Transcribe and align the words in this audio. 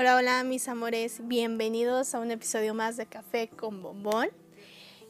Hola, 0.00 0.14
hola 0.14 0.44
mis 0.44 0.68
amores, 0.68 1.26
bienvenidos 1.26 2.14
a 2.14 2.20
un 2.20 2.30
episodio 2.30 2.72
más 2.72 2.96
de 2.96 3.06
Café 3.06 3.48
con 3.48 3.82
Bombón. 3.82 4.28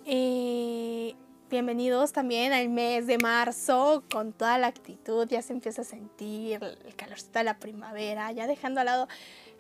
Eh, 0.07 1.15
bienvenidos 1.51 2.15
también 2.15 2.55
al 2.55 2.71
mes 2.71 3.07
de 3.07 3.19
marzo 3.19 4.03
con 4.11 4.33
toda 4.33 4.57
la 4.57 4.69
actitud, 4.69 5.29
ya 5.29 5.43
se 5.43 5.53
empieza 5.53 5.83
a 5.83 5.85
sentir 5.85 6.65
el 6.65 6.97
calorcito 6.97 7.39
de 7.39 7.45
la 7.45 7.59
primavera, 7.59 8.33
ya 8.33 8.47
dejando 8.47 8.81
al 8.81 8.87
lado 8.87 9.09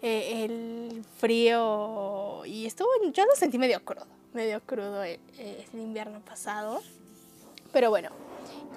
eh, 0.00 0.46
el 0.46 1.04
frío 1.18 2.46
y 2.46 2.64
estuvo, 2.64 2.88
yo 3.12 3.26
lo 3.26 3.36
sentí 3.36 3.58
medio 3.58 3.84
crudo, 3.84 4.06
medio 4.32 4.62
crudo 4.64 5.02
el, 5.02 5.20
el 5.36 5.78
invierno 5.78 6.24
pasado, 6.24 6.80
pero 7.70 7.90
bueno, 7.90 8.08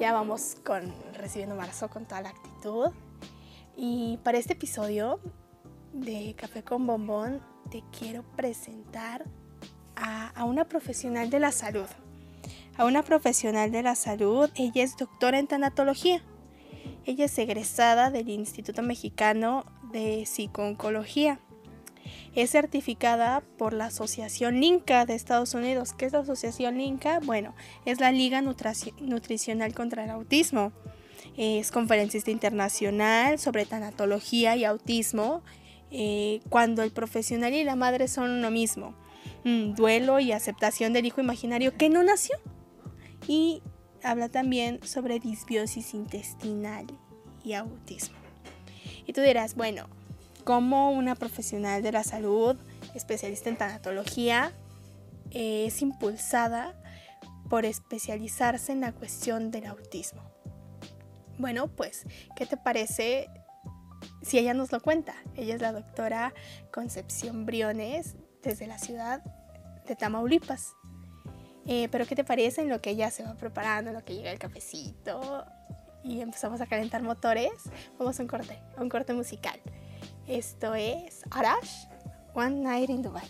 ya 0.02 0.12
vamos 0.12 0.58
con 0.66 0.94
recibiendo 1.14 1.56
marzo 1.56 1.90
con 1.90 2.06
toda 2.06 2.20
la 2.20 2.30
actitud. 2.32 2.90
Y 3.78 4.20
para 4.22 4.38
este 4.38 4.52
episodio 4.52 5.22
de 5.94 6.36
Café 6.38 6.64
con 6.64 6.88
Bombón 6.88 7.42
te 7.70 7.84
quiero 7.98 8.24
presentar 8.36 9.26
a, 9.96 10.44
una 10.46 10.66
profesional 10.66 11.30
de 11.30 11.40
la 11.40 11.52
salud. 11.52 11.88
A 12.78 12.86
una 12.86 13.04
profesional 13.04 13.72
de 13.72 13.84
la 13.84 13.96
salud, 13.96 14.50
ella 14.56 14.84
es 14.84 14.98
doctora 14.98 15.38
en 15.38 15.48
tanatología. 15.48 16.24
Ella 17.06 17.26
es 17.26 17.38
egresada 17.38 18.10
del 18.10 18.30
Instituto 18.30 18.82
Mexicano 18.82 19.66
de 19.92 20.26
Psicooncología. 20.26 21.40
Es 22.34 22.52
certificada 22.52 23.44
por 23.58 23.74
la 23.74 23.86
Asociación 23.86 24.60
LINCA 24.60 25.06
de 25.06 25.16
Estados 25.16 25.54
Unidos. 25.54 25.94
¿Qué 25.94 26.06
es 26.06 26.14
la 26.14 26.20
Asociación 26.20 26.78
LINCA? 26.78 27.20
Bueno, 27.20 27.54
es 27.86 28.00
la 28.00 28.12
Liga 28.12 28.42
Nutricional 28.42 29.74
contra 29.74 30.06
el 30.06 30.10
Autismo. 30.10 30.72
Es 31.38 31.72
conferencista 31.72 32.32
internacional 32.32 33.38
sobre 33.38 33.66
tanatología 33.66 34.56
y 34.56 34.66
autismo 34.66 35.44
eh, 35.92 36.40
cuando 36.50 36.84
el 36.84 36.92
profesional 36.92 37.54
y 37.54 37.64
la 37.64 37.76
madre 37.76 38.08
son 38.08 38.32
uno 38.32 38.50
mismo. 38.50 38.96
Mm, 39.44 39.74
duelo 39.74 40.20
y 40.20 40.32
aceptación 40.32 40.94
del 40.94 41.06
hijo 41.06 41.22
imaginario 41.22 41.76
que 41.78 41.90
no 41.90 42.04
nació. 42.04 42.38
Y 43.28 43.62
habla 44.04 44.30
también 44.30 44.80
sobre 44.84 45.20
disbiosis 45.20 45.94
intestinal 45.94 46.88
y 47.44 47.54
autismo. 47.54 48.18
Y 49.06 49.14
tú 49.14 49.22
dirás, 49.22 49.56
bueno, 49.56 49.88
como 50.44 50.92
una 50.92 51.16
profesional 51.16 51.84
de 51.84 51.92
la 51.92 52.04
salud, 52.04 52.56
especialista 52.96 53.50
en 53.50 53.58
tanatología, 53.58 54.54
eh, 55.32 55.66
es 55.68 55.82
impulsada 55.82 56.76
por 57.50 57.66
especializarse 57.66 58.72
en 58.72 58.82
la 58.82 58.94
cuestión 58.94 59.52
del 59.52 59.66
autismo. 59.66 60.22
Bueno, 61.38 61.68
pues, 61.68 62.06
¿qué 62.36 62.46
te 62.46 62.58
parece 62.58 63.28
si 64.22 64.38
ella 64.38 64.54
nos 64.54 64.72
lo 64.72 64.82
cuenta. 64.82 65.14
Ella 65.36 65.56
es 65.56 65.62
la 65.62 65.72
doctora 65.72 66.34
Concepción 66.72 67.46
Briones 67.46 68.16
desde 68.44 68.68
la 68.68 68.78
ciudad 68.78 69.22
de 69.88 69.96
Tamaulipas. 69.96 70.76
Eh, 71.68 71.90
pero 71.92 72.06
¿qué 72.06 72.16
te 72.16 72.24
parece 72.24 72.62
en 72.62 72.70
lo 72.70 72.82
que 72.82 72.92
ella 72.92 73.12
se 73.12 73.24
va 73.24 73.36
preparando, 73.36 73.92
en 73.92 73.98
lo 73.98 74.04
que 74.04 74.16
llega 74.16 74.32
el 74.32 74.40
cafecito 74.40 75.46
y 76.04 76.22
empezamos 76.22 76.60
a 76.62 76.66
calentar 76.66 77.04
motores? 77.04 77.52
Vamos 78.00 78.20
a 78.20 78.24
un 78.24 78.28
corte, 78.28 78.60
a 78.78 78.82
un 78.82 78.90
corte 78.90 79.14
musical. 79.14 79.60
Esto 80.28 80.74
es 80.74 81.22
Arash, 81.30 81.88
One 82.34 82.62
Night 82.62 82.90
in 82.90 83.02
Dubai. 83.02 83.28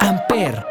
Amper 0.00 0.64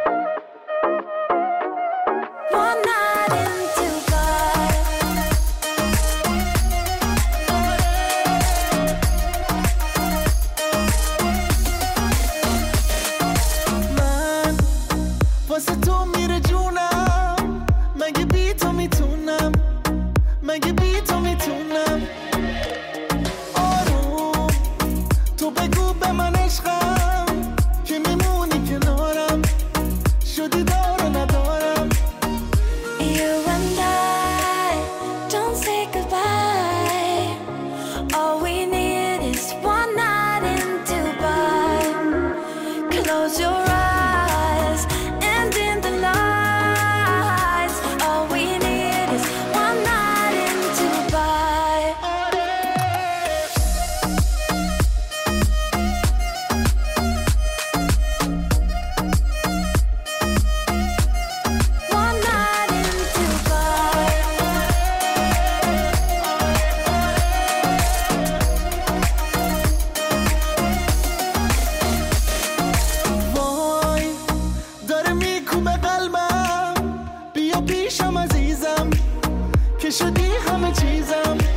که 79.89 79.95
شدی 79.95 80.25
همه 80.47 80.71
چیزم. 80.71 81.48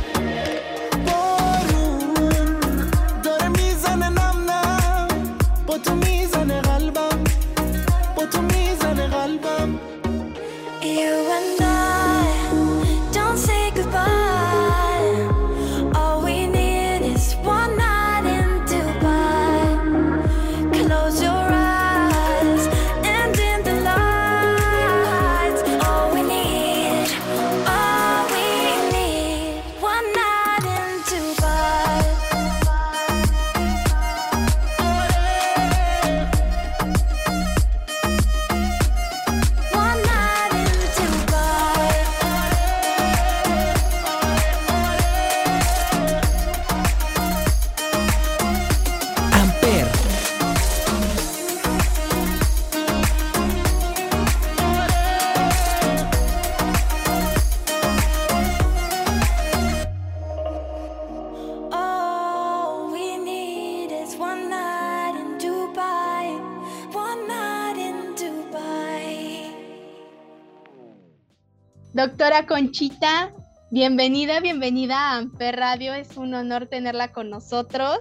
Doctora 72.05 72.45
Conchita, 72.45 73.31
bienvenida, 73.71 74.41
bienvenida 74.41 74.97
a 74.97 75.17
Amper 75.19 75.55
Radio. 75.55 75.93
Es 75.93 76.17
un 76.17 76.33
honor 76.33 76.67
tenerla 76.67 77.13
con 77.13 77.29
nosotros. 77.29 77.99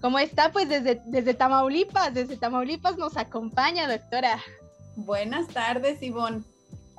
¿Cómo 0.00 0.20
está? 0.20 0.52
Pues 0.52 0.68
desde, 0.68 1.02
desde 1.06 1.34
Tamaulipas, 1.34 2.14
desde 2.14 2.36
Tamaulipas 2.36 2.98
nos 2.98 3.16
acompaña, 3.16 3.90
doctora. 3.90 4.40
Buenas 4.94 5.48
tardes, 5.48 6.00
Ivonne. 6.04 6.44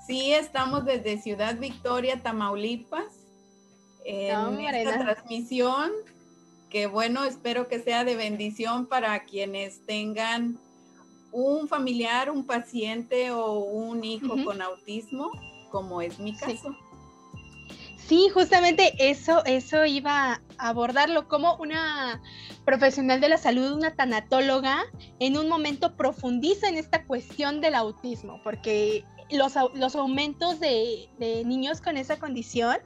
Sí, 0.05 0.33
estamos 0.33 0.83
desde 0.83 1.17
Ciudad 1.21 1.55
Victoria, 1.57 2.21
Tamaulipas, 2.21 3.05
en 4.03 4.59
esta 4.59 4.99
transmisión, 4.99 5.91
que 6.69 6.87
bueno, 6.87 7.23
espero 7.23 7.69
que 7.69 7.79
sea 7.79 8.03
de 8.03 8.17
bendición 8.17 8.87
para 8.87 9.23
quienes 9.23 9.85
tengan 9.85 10.59
un 11.31 11.69
familiar, 11.69 12.29
un 12.29 12.45
paciente 12.45 13.31
o 13.31 13.59
un 13.59 14.03
hijo 14.03 14.35
con 14.43 14.61
autismo 14.61 15.31
como 15.73 16.03
es 16.03 16.19
mi 16.19 16.35
caso. 16.35 16.77
Sí. 17.97 18.29
justamente 18.31 18.93
eso, 18.99 19.43
eso 19.45 19.87
iba 19.87 20.33
a 20.33 20.41
abordarlo 20.69 21.27
como 21.27 21.55
una 21.55 22.21
profesional 22.63 23.19
de 23.19 23.29
la 23.29 23.39
salud, 23.39 23.71
una 23.71 23.95
tanatóloga, 23.95 24.83
en 25.19 25.35
un 25.35 25.49
momento 25.49 25.95
profundiza 25.95 26.69
en 26.69 26.77
esta 26.77 27.05
cuestión 27.05 27.59
del 27.59 27.73
autismo, 27.73 28.39
porque 28.43 29.03
los, 29.31 29.53
los 29.73 29.95
aumentos 29.95 30.59
de, 30.59 31.09
de, 31.17 31.43
niños 31.43 31.81
con 31.81 31.97
esa 31.97 32.19
condición 32.19 32.77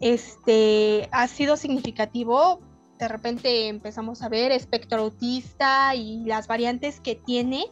este, 0.00 1.08
ha 1.12 1.26
sido 1.26 1.56
significativo 1.56 2.60
de 3.00 3.08
repente 3.08 3.68
empezamos 3.68 4.22
a 4.22 4.28
ver 4.28 4.52
espectro 4.52 5.02
autista 5.02 5.94
y 5.94 6.22
las 6.24 6.46
variantes 6.46 7.00
que 7.00 7.14
tiene 7.14 7.64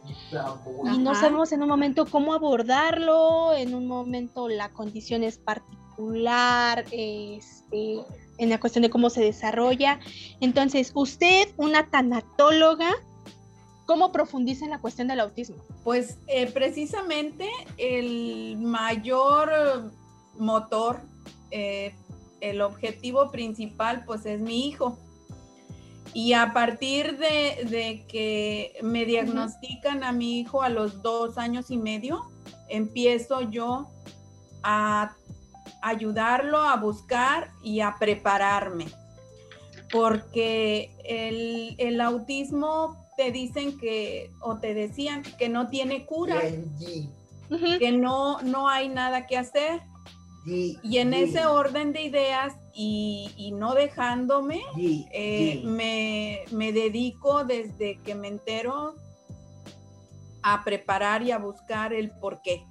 y 0.91 0.97
no 0.97 1.13
sabemos 1.13 1.51
en 1.51 1.61
un 1.61 1.69
momento 1.69 2.05
cómo 2.07 2.33
abordarlo, 2.33 3.53
en 3.53 3.75
un 3.75 3.87
momento 3.87 4.49
la 4.49 4.69
condición 4.69 5.23
es 5.23 5.37
particular, 5.37 6.85
este, 6.91 7.99
en 8.39 8.49
la 8.49 8.59
cuestión 8.59 8.81
de 8.81 8.89
cómo 8.89 9.09
se 9.11 9.21
desarrolla. 9.21 9.99
Entonces, 10.41 10.91
usted, 10.95 11.49
una 11.57 11.89
tanatóloga, 11.89 12.89
¿cómo 13.85 14.11
profundiza 14.11 14.65
en 14.65 14.71
la 14.71 14.79
cuestión 14.79 15.09
del 15.09 15.19
autismo? 15.19 15.57
Pues 15.83 16.17
eh, 16.27 16.47
precisamente 16.51 17.47
el 17.77 18.57
mayor 18.57 19.91
motor, 20.39 21.01
eh, 21.51 21.93
el 22.41 22.61
objetivo 22.61 23.29
principal, 23.29 24.03
pues 24.05 24.25
es 24.25 24.39
mi 24.39 24.67
hijo. 24.67 24.97
Y 26.13 26.33
a 26.33 26.53
partir 26.53 27.17
de, 27.17 28.05
que 28.07 28.77
me 28.81 29.05
diagnostican 29.05 30.03
a 30.03 30.11
mi 30.11 30.39
hijo 30.39 30.63
a 30.63 30.69
los 30.69 31.01
dos 31.01 31.37
años 31.37 31.69
y 31.69 31.77
medio, 31.77 32.29
empiezo 32.67 33.41
yo 33.41 33.89
a 34.63 35.15
ayudarlo 35.81 36.59
a 36.59 36.75
buscar 36.77 37.51
y 37.63 37.81
a 37.81 37.95
prepararme. 37.99 38.87
Porque 39.91 40.91
el, 41.77 42.01
autismo 42.01 42.97
te 43.17 43.31
dicen 43.31 43.77
que, 43.77 44.31
o 44.39 44.57
te 44.57 44.73
decían 44.73 45.23
que 45.37 45.49
no 45.49 45.69
tiene 45.69 46.05
cura, 46.05 46.41
que 47.79 47.91
no, 47.91 48.41
no 48.41 48.69
hay 48.69 48.89
nada 48.89 49.27
que 49.27 49.37
hacer. 49.37 49.81
Y 50.49 50.97
en 50.97 51.13
ese 51.13 51.45
orden 51.45 51.93
de 51.93 52.03
ideas 52.03 52.55
y, 52.73 53.53
no 53.55 53.73
dejándome, 53.73 54.61
eh, 54.77 55.61
me, 55.65 56.41
me, 56.51 56.71
dedico 56.71 57.43
desde 57.43 57.99
que 57.99 58.15
me 58.15 58.27
entero 58.27 58.95
a 60.41 60.63
preparar 60.63 61.21
y 61.23 61.31
a 61.31 61.37
buscar 61.37 61.93
el 61.93 62.09
por 62.11 62.41
qué. 62.41 62.63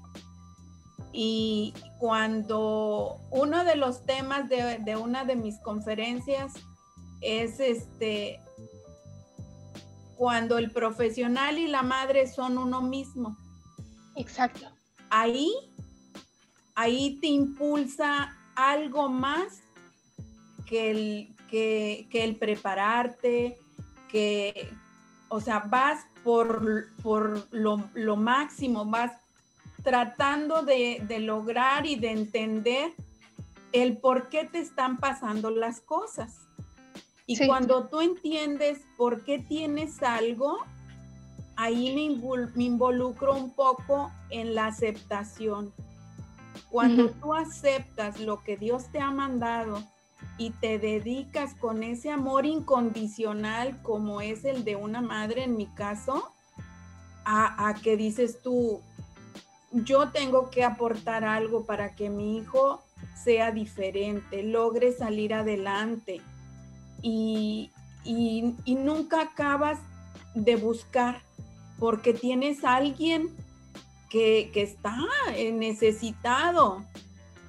Y 1.13 1.75
cuando 1.99 3.19
uno 3.31 3.65
de 3.65 3.77
los 3.77 4.05
temas 4.05 4.49
de, 4.49 4.79
de 4.79 4.97
una 4.97 5.25
de 5.25 5.37
mis 5.37 5.59
conferencias 5.59 6.53
es 7.21 7.61
este, 7.61 8.41
cuando 10.17 10.59
el 10.59 10.71
profesional 10.71 11.59
y 11.59 11.69
la 11.69 11.83
madre 11.83 12.27
son 12.27 12.59
uno 12.59 12.83
mismo. 12.83 13.37
Exacto. 14.17 14.67
Ahí, 15.11 15.53
ahí 16.79 17.19
te 17.21 17.27
impulsa 17.27 18.37
algo 18.55 19.09
más 19.09 19.63
que 20.65 20.91
el, 20.93 21.37
que, 21.51 22.07
el 22.13 22.37
prepararte, 22.37 23.59
que, 24.09 24.71
o 25.29 25.41
sea, 25.41 25.59
vas 25.59 26.07
por, 26.23 26.87
por 27.03 27.49
lo, 27.53 28.17
máximo, 28.17 28.85
vas 28.85 29.11
tratando 29.83 30.63
de, 30.63 31.05
lograr 31.19 31.85
y 31.85 31.97
de 31.97 32.13
entender 32.13 32.93
el 33.73 33.97
por 33.97 34.29
qué 34.29 34.45
te 34.45 34.61
están 34.61 34.99
pasando 34.99 35.51
las 35.51 35.81
cosas. 35.81 36.47
Y 37.27 37.45
cuando 37.45 37.89
tú 37.89 38.01
entiendes 38.01 38.79
por 38.97 39.25
qué 39.25 39.41
tienes 39.41 40.01
algo, 40.01 40.59
ahí 41.57 41.93
me, 41.93 42.49
me 42.55 42.65
involucro 42.65 43.37
un 43.37 43.51
poco 43.51 44.13
en 44.31 44.55
la 44.55 44.67
aceptación. 44.67 45.73
Cuando 46.71 47.11
tú 47.11 47.35
aceptas 47.35 48.21
lo 48.21 48.43
que 48.43 48.57
Dios 48.57 48.91
te 48.93 49.01
ha 49.01 49.11
mandado 49.11 49.83
y 50.37 50.51
te 50.51 50.79
dedicas 50.79 51.55
con 51.55 51.83
ese 51.83 52.11
amor 52.11 52.47
incondicional 52.47 53.81
como 53.83 54.21
es 54.21 54.45
el 54.45 54.65
de 54.65 54.77
una 54.77 55.01
madre 55.01 55.45
en 55.45 55.57
mi 55.57 55.67
caso, 55.67 56.33
a, 57.25 57.75
que 57.83 57.97
dices 57.97 58.41
tú, 58.43 58.81
yo 59.73 60.09
tengo 60.09 60.49
que 60.49 60.65
aportar 60.65 61.25
algo 61.25 61.65
para 61.67 61.95
que 61.95 62.09
mi 62.09 62.39
hijo 62.39 62.83
sea 63.23 63.51
diferente, 63.51 64.43
logre 64.43 64.93
salir 64.93 65.35
adelante 65.35 66.23
y, 67.03 67.71
nunca 68.67 69.21
acabas 69.21 69.79
de 70.35 70.57
buscar 70.57 71.21
porque 71.79 72.15
tienes 72.15 72.65
a 72.65 72.77
alguien 72.77 73.29
que, 74.09 74.51
que 74.53 74.63
está 74.63 74.97
necesitado. 75.55 76.85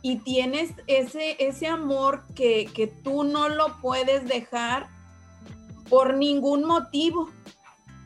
Y 0.02 0.18
tienes 0.18 0.72
ese, 0.88 1.36
ese 1.46 1.68
amor 1.68 2.24
que, 2.34 2.70
que 2.74 2.88
tú 2.88 3.24
no 3.24 3.50
lo 3.50 3.82
puedes 3.82 4.26
dejar 4.26 4.88
por 5.90 6.16
ningún 6.16 6.64
motivo. 6.64 7.30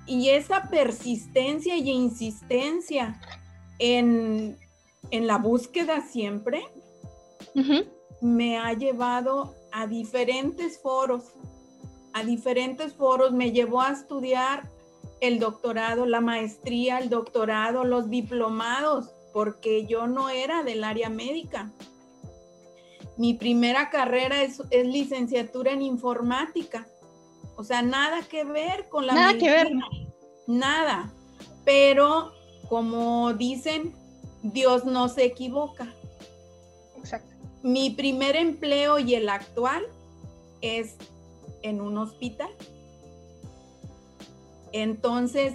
Y 0.05 0.29
esa 0.29 0.69
persistencia 0.69 1.77
y 1.77 1.89
insistencia 1.89 3.19
en, 3.79 4.57
la 5.11 5.37
búsqueda 5.37 6.01
siempre 6.01 6.63
me 8.21 8.57
ha 8.57 8.73
llevado 8.73 9.53
a 9.71 9.85
diferentes 9.85 10.81
foros, 10.81 11.33
a 12.13 12.23
diferentes 12.23 12.93
foros, 12.93 13.31
me 13.31 13.51
llevó 13.51 13.81
a 13.81 13.91
estudiar 13.91 14.69
el 15.23 15.39
doctorado, 15.39 16.05
la 16.05 16.19
maestría, 16.19 16.97
el 16.99 17.09
doctorado, 17.09 17.85
los 17.85 18.09
diplomados 18.09 19.11
porque 19.31 19.85
yo 19.85 20.05
no 20.05 20.29
era 20.29 20.63
del 20.63 20.83
área 20.83 21.09
médica. 21.09 21.71
Mi 23.17 23.33
primera 23.33 23.89
carrera 23.89 24.43
es, 24.43 24.61
licenciatura 24.69 25.71
en 25.71 25.81
informática. 25.81 26.87
O 27.55 27.63
sea, 27.63 27.81
nada 27.81 28.21
que 28.23 28.43
ver 28.43 28.89
con 28.89 29.07
la 29.07 29.13
Nada 29.13 29.37
que 29.37 29.49
ver. 29.49 29.71
Nada. 30.45 31.13
Pero 31.63 32.33
como 32.67 33.33
dicen, 33.33 33.95
Dios 34.41 34.83
no 34.83 35.07
se 35.07 35.23
equivoca. 35.23 35.87
Exacto. 36.97 37.33
Mi 37.61 37.91
primer 37.91 38.35
empleo 38.35 38.99
y 38.99 39.15
el 39.15 39.29
actual 39.29 39.85
es 40.59 40.97
en 41.61 41.79
un 41.79 41.97
hospital. 41.97 42.49
Entonces, 44.73 45.53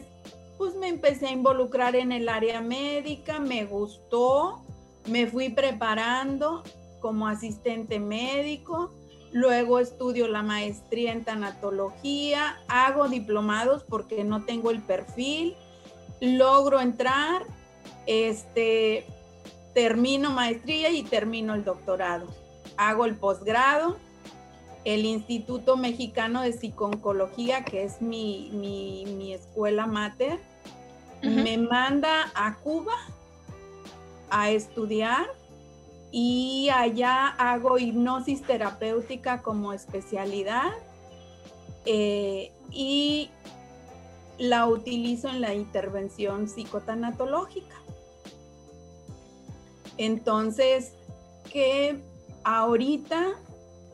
pues 0.56 0.74
me 0.74 0.88
empecé 0.88 1.26
a 1.26 1.32
involucrar 1.32 1.94
en 1.96 2.12
el 2.12 2.28
área 2.28 2.60
médica, 2.60 3.38
me 3.38 3.64
gustó, 3.64 4.62
me 5.06 5.26
fui 5.26 5.50
preparando 5.50 6.62
como 7.00 7.28
asistente 7.28 8.00
médico, 8.00 8.90
luego 9.32 9.78
estudio 9.78 10.28
la 10.28 10.42
maestría 10.42 11.12
en 11.12 11.24
tanatología, 11.24 12.60
hago 12.68 13.08
diplomados 13.08 13.84
porque 13.84 14.24
no 14.24 14.44
tengo 14.44 14.70
el 14.70 14.82
perfil, 14.82 15.56
logro 16.20 16.80
entrar, 16.80 17.42
este, 18.06 19.04
termino 19.74 20.30
maestría 20.30 20.90
y 20.90 21.02
termino 21.02 21.54
el 21.54 21.64
doctorado. 21.64 22.26
Hago 22.76 23.04
el 23.04 23.16
posgrado, 23.16 23.96
el 24.94 25.04
Instituto 25.04 25.76
Mexicano 25.76 26.42
de 26.42 26.52
Psiconcología, 26.52 27.62
que 27.64 27.84
es 27.84 28.00
mi, 28.00 28.50
mi 28.52 29.32
escuela 29.34 29.86
mater, 29.86 30.38
me 31.22 31.58
manda 31.58 32.30
a 32.34 32.56
Cuba 32.56 32.94
a 34.30 34.50
estudiar 34.50 35.26
y 36.10 36.70
allá 36.72 37.28
hago 37.28 37.78
hipnosis 37.78 38.42
terapéutica 38.42 39.42
como 39.42 39.72
especialidad 39.72 40.70
eh, 41.84 42.50
y 42.70 43.30
la 44.38 44.66
utilizo 44.66 45.28
en 45.28 45.40
la 45.40 45.54
intervención 45.54 46.48
psicotanatológica. 46.48 47.74
Entonces, 49.96 50.92
que 51.52 51.98
ahorita, 52.44 53.32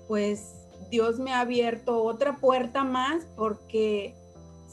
pues 0.07 0.64
Dios 0.91 1.19
me 1.19 1.33
ha 1.33 1.41
abierto 1.41 2.03
otra 2.03 2.37
puerta 2.37 2.85
más 2.85 3.27
porque 3.37 4.15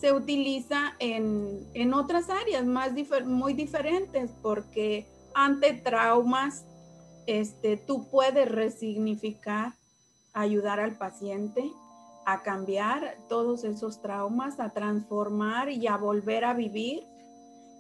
se 0.02 0.12
utiliza 0.12 0.96
en, 0.98 1.94
otras 1.94 2.30
áreas 2.30 2.66
más 2.66 2.92
muy 3.26 3.54
diferentes, 3.54 4.32
porque 4.42 5.08
ante 5.36 5.74
traumas, 5.74 6.66
este, 7.28 7.78
tú 7.78 8.10
puedes 8.10 8.50
resignificar, 8.50 9.74
ayudar 10.34 10.80
al 10.80 10.98
paciente 10.98 11.72
a 12.26 12.42
cambiar 12.42 13.18
todos 13.30 13.64
esos 13.64 14.02
traumas, 14.02 14.60
a 14.60 14.72
transformar 14.72 15.70
y 15.70 15.88
a 15.88 15.98
volver 15.98 16.46
a 16.46 16.54
vivir. 16.54 17.04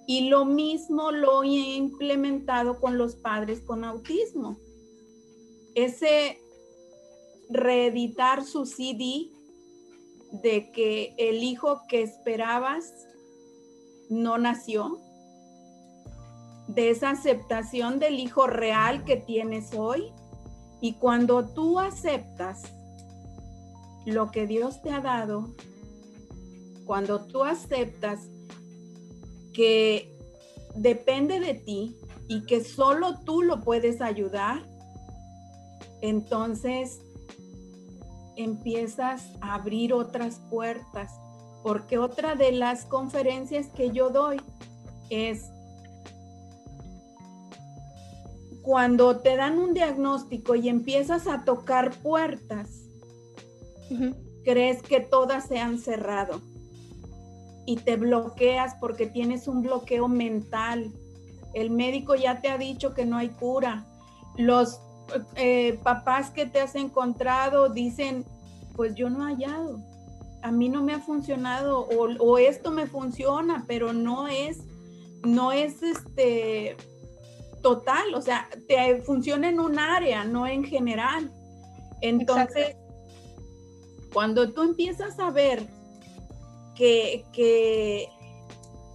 Y 0.07 0.29
lo 0.29 0.45
mismo 0.45 1.11
lo 1.11 1.43
he 1.43 1.75
implementado 1.75 2.79
con 2.79 2.97
los 2.97 3.15
padres 3.15 3.61
con 3.61 3.83
autismo. 3.83 4.57
Ese 5.75 6.40
reeditar 7.51 8.43
su 8.43 8.65
CD 8.65 9.29
de 10.31 10.72
que 10.72 11.13
el 11.17 11.43
hijo 11.43 11.81
que 11.88 12.01
esperabas 12.01 12.93
no 14.10 14.38
nació, 14.38 15.00
de 16.67 16.89
esa 16.89 17.10
aceptación 17.10 18.00
del 18.00 18.20
hijo 18.20 18.48
real 18.48 19.03
que 19.03 19.17
tienes 19.17 19.74
hoy. 19.74 20.12
Y 20.79 20.93
cuando 20.93 21.48
tú 21.48 21.79
aceptas 21.79 22.63
lo 24.05 24.31
que 24.31 24.48
Dios 24.48 24.81
te 24.81 24.91
ha 24.91 25.01
dado, 25.01 25.53
cuando 26.86 27.25
tú 27.25 27.43
aceptas 27.43 28.29
que 29.53 30.17
depende 30.75 31.39
de 31.39 31.53
ti 31.53 31.98
y 32.27 32.46
que 32.46 32.63
solo 32.63 33.20
tú 33.20 33.41
lo 33.41 33.62
puedes 33.62 34.01
ayudar, 34.01 34.65
entonces 36.01 37.00
empiezas 38.35 39.31
a 39.41 39.55
abrir 39.55 39.93
otras 39.93 40.39
puertas, 40.50 41.11
porque 41.63 41.97
otra 41.97 42.35
de 42.35 42.51
las 42.51 42.85
conferencias 42.85 43.67
que 43.69 43.91
yo 43.91 44.09
doy 44.09 44.41
es 45.09 45.51
cuando 48.61 49.19
te 49.19 49.35
dan 49.35 49.57
un 49.57 49.73
diagnóstico 49.73 50.55
y 50.55 50.69
empiezas 50.69 51.27
a 51.27 51.43
tocar 51.43 51.91
puertas, 52.01 52.88
crees 54.43 54.81
que 54.81 55.00
todas 55.00 55.47
se 55.47 55.59
han 55.59 55.79
cerrado 55.79 56.41
y 57.65 57.77
te 57.77 57.95
bloqueas 57.95 58.75
porque 58.79 59.07
tienes 59.07 59.47
un 59.47 59.61
bloqueo 59.61 60.07
mental. 60.07 60.91
El 61.53 61.71
médico 61.71 62.15
ya 62.15 62.41
te 62.41 62.50
ha 62.50 62.57
dicho 62.57 62.93
que 62.93 63.05
no 63.05 63.17
hay 63.17 63.29
cura. 63.29 63.85
Los 64.38 64.79
eh, 65.35 65.79
papás 65.83 66.29
que 66.29 66.45
te 66.45 66.61
has 66.61 66.75
encontrado 66.75 67.69
dicen, 67.69 68.25
pues 68.75 68.95
yo 68.95 69.09
no 69.09 69.27
he 69.27 69.33
hallado, 69.33 69.79
a 70.41 70.51
mí 70.51 70.69
no 70.69 70.83
me 70.83 70.93
ha 70.93 70.99
funcionado 70.99 71.87
o, 71.87 72.37
esto 72.37 72.71
me 72.71 72.87
funciona, 72.87 73.65
pero 73.67 73.93
no 73.93 74.27
es, 74.27 74.59
no 75.23 75.51
es 75.51 75.83
este 75.83 76.75
total, 77.61 78.15
o 78.15 78.21
sea, 78.21 78.47
te 78.67 79.01
funciona 79.01 79.49
en 79.49 79.59
un 79.59 79.77
área, 79.77 80.23
no 80.25 80.47
en 80.47 80.63
general. 80.63 81.31
Entonces, 82.01 82.75
cuando 84.11 84.51
tú 84.51 84.63
empiezas 84.63 85.19
a 85.19 85.29
ver 85.29 85.67
que, 86.75 87.23
que 87.33 88.09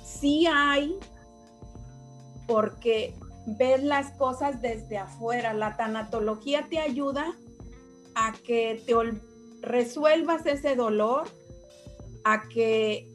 sí 0.04 0.46
hay, 0.46 0.98
porque 2.48 3.14
ves 3.46 3.82
las 3.82 4.10
cosas 4.12 4.60
desde 4.60 4.98
afuera. 4.98 5.54
La 5.54 5.76
tanatología 5.76 6.66
te 6.68 6.78
ayuda 6.78 7.34
a 8.14 8.32
que 8.44 8.82
te 8.86 8.94
resuelvas 9.62 10.46
ese 10.46 10.74
dolor, 10.74 11.28
a 12.24 12.48
que 12.48 13.08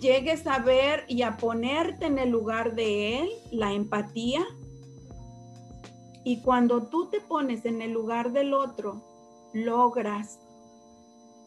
llegues 0.00 0.46
a 0.46 0.58
ver 0.58 1.04
y 1.08 1.22
a 1.22 1.36
ponerte 1.36 2.06
en 2.06 2.18
el 2.18 2.30
lugar 2.30 2.74
de 2.74 3.20
él, 3.20 3.28
la 3.50 3.72
empatía. 3.72 4.44
Y 6.24 6.40
cuando 6.42 6.82
tú 6.84 7.08
te 7.10 7.20
pones 7.20 7.64
en 7.64 7.82
el 7.82 7.92
lugar 7.92 8.32
del 8.32 8.54
otro, 8.54 9.02
logras 9.52 10.38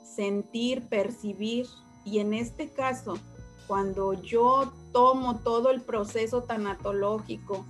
sentir, 0.03 0.87
percibir, 0.87 1.67
y 2.05 2.19
en 2.19 2.33
este 2.33 2.69
caso, 2.69 3.17
cuando 3.67 4.13
yo 4.13 4.71
tomo 4.91 5.39
todo 5.39 5.69
el 5.69 5.81
proceso 5.81 6.43
tanatológico, 6.43 7.65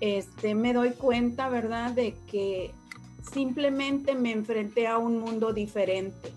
este, 0.00 0.54
me 0.54 0.72
doy 0.72 0.92
cuenta, 0.92 1.48
¿verdad?, 1.48 1.92
de 1.92 2.16
que 2.30 2.74
simplemente 3.32 4.14
me 4.14 4.32
enfrenté 4.32 4.88
a 4.88 4.98
un 4.98 5.20
mundo 5.20 5.52
diferente. 5.52 6.32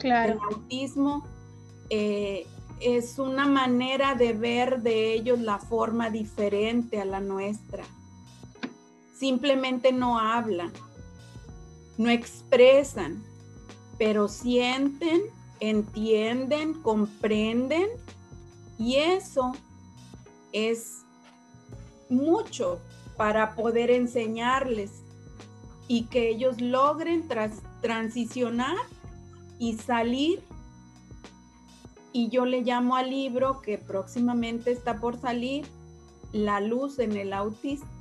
Claro. 0.00 0.32
El 0.32 0.54
autismo 0.54 1.24
eh, 1.90 2.46
es 2.80 3.18
una 3.18 3.46
manera 3.46 4.14
de 4.14 4.32
ver 4.32 4.82
de 4.82 5.14
ellos 5.14 5.40
la 5.40 5.58
forma 5.58 6.10
diferente 6.10 7.00
a 7.00 7.04
la 7.04 7.20
nuestra. 7.20 7.84
Simplemente 9.16 9.92
no 9.92 10.18
hablan, 10.18 10.72
no 11.98 12.10
expresan, 12.10 13.22
pero 13.98 14.26
sienten 14.26 15.22
entienden, 15.62 16.74
comprenden 16.82 17.88
y 18.78 18.96
eso 18.96 19.52
es 20.52 21.04
mucho 22.08 22.80
para 23.16 23.54
poder 23.54 23.92
enseñarles 23.92 25.04
y 25.86 26.06
que 26.06 26.30
ellos 26.30 26.60
logren 26.60 27.28
transicionar 27.80 28.76
y 29.60 29.74
salir. 29.74 30.42
Y 32.12 32.28
yo 32.28 32.44
le 32.44 32.62
llamo 32.62 32.96
al 32.96 33.10
libro 33.10 33.62
que 33.62 33.78
próximamente 33.78 34.72
está 34.72 34.98
por 34.98 35.16
salir, 35.16 35.64
La 36.32 36.60
luz 36.60 36.98
en 36.98 37.16
el 37.16 37.32
autismo. 37.32 37.91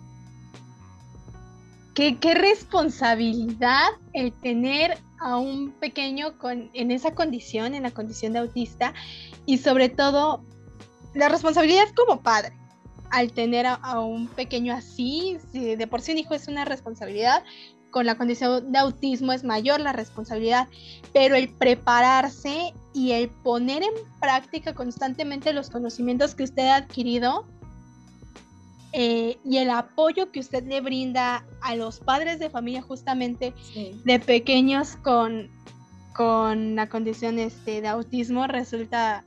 Qué, 1.94 2.18
qué 2.20 2.34
responsabilidad 2.34 3.90
el 4.14 4.32
tener 4.32 4.98
a 5.20 5.38
un 5.38 5.72
pequeño 5.72 6.38
con, 6.38 6.70
en 6.74 6.92
esa 6.92 7.14
condición, 7.14 7.76
en 7.76 7.84
la 7.84 7.92
condición 7.92 8.34
de 8.34 8.40
autista, 8.40 8.94
y 9.46 9.60
sobre 9.60 9.90
todo 9.90 10.44
la 11.14 11.30
responsabilidad 11.30 11.88
como 11.96 12.22
padre. 12.22 12.54
Al 13.12 13.32
tener 13.34 13.66
a, 13.68 14.00
un 14.00 14.28
pequeño 14.28 14.74
así, 14.74 15.38
si 15.52 15.76
de 15.76 15.88
por 15.88 16.02
sí 16.02 16.14
un 16.14 16.20
hijo 16.20 16.34
es 16.34 16.48
una 16.48 16.66
responsabilidad, 16.66 17.44
con 17.92 18.06
la 18.06 18.16
condición 18.16 18.72
de 18.72 18.80
autismo 18.80 19.34
es 19.34 19.44
mayor 19.44 19.82
la 19.82 19.92
responsabilidad, 19.92 20.70
pero 21.14 21.36
el 21.36 21.50
prepararse 21.50 22.74
y 22.94 23.12
el 23.12 23.30
poner 23.30 23.84
en 23.84 23.94
práctica 24.22 24.74
constantemente 24.74 25.52
los 25.52 25.70
conocimientos 25.70 26.34
que 26.34 26.44
usted 26.44 26.68
ha 26.68 26.78
adquirido 26.78 27.46
eh, 28.94 29.38
y 29.46 29.58
el 29.58 29.70
apoyo 29.70 30.32
que 30.32 30.42
usted 30.42 30.66
le 30.66 30.82
brinda 30.82 31.46
a 31.62 31.76
los 31.76 32.00
padres 32.00 32.40
de 32.40 32.50
familia 32.50 32.82
justamente 32.82 33.54
de 34.04 34.20
pequeños 34.20 34.98
con, 34.98 35.50
con 36.14 36.76
la 36.76 36.90
condición 36.90 37.40
este, 37.40 37.82
de 37.82 37.88
autismo 37.88 38.48
resulta, 38.48 39.24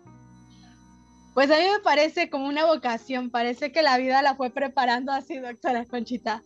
pues 1.33 1.51
a 1.51 1.59
mí 1.59 1.65
me 1.65 1.81
parece 1.81 2.29
como 2.29 2.47
una 2.47 2.67
vocación, 2.67 3.31
parece 3.31 3.73
que 3.73 3.83
la 3.83 3.97
vida 3.97 4.21
la 4.21 4.35
fue 4.35 4.51
preparando 4.51 5.13
así, 5.13 5.39
doctora 5.39 5.87
Conchita. 5.87 6.43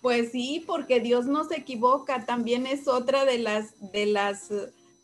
Pues 0.00 0.30
sí, 0.30 0.64
porque 0.66 1.00
Dios 1.00 1.26
no 1.26 1.44
se 1.44 1.56
equivoca, 1.56 2.24
también 2.24 2.66
es 2.66 2.86
otra 2.86 3.24
de 3.24 3.38
las, 3.38 3.92
de 3.92 4.06
las, 4.06 4.48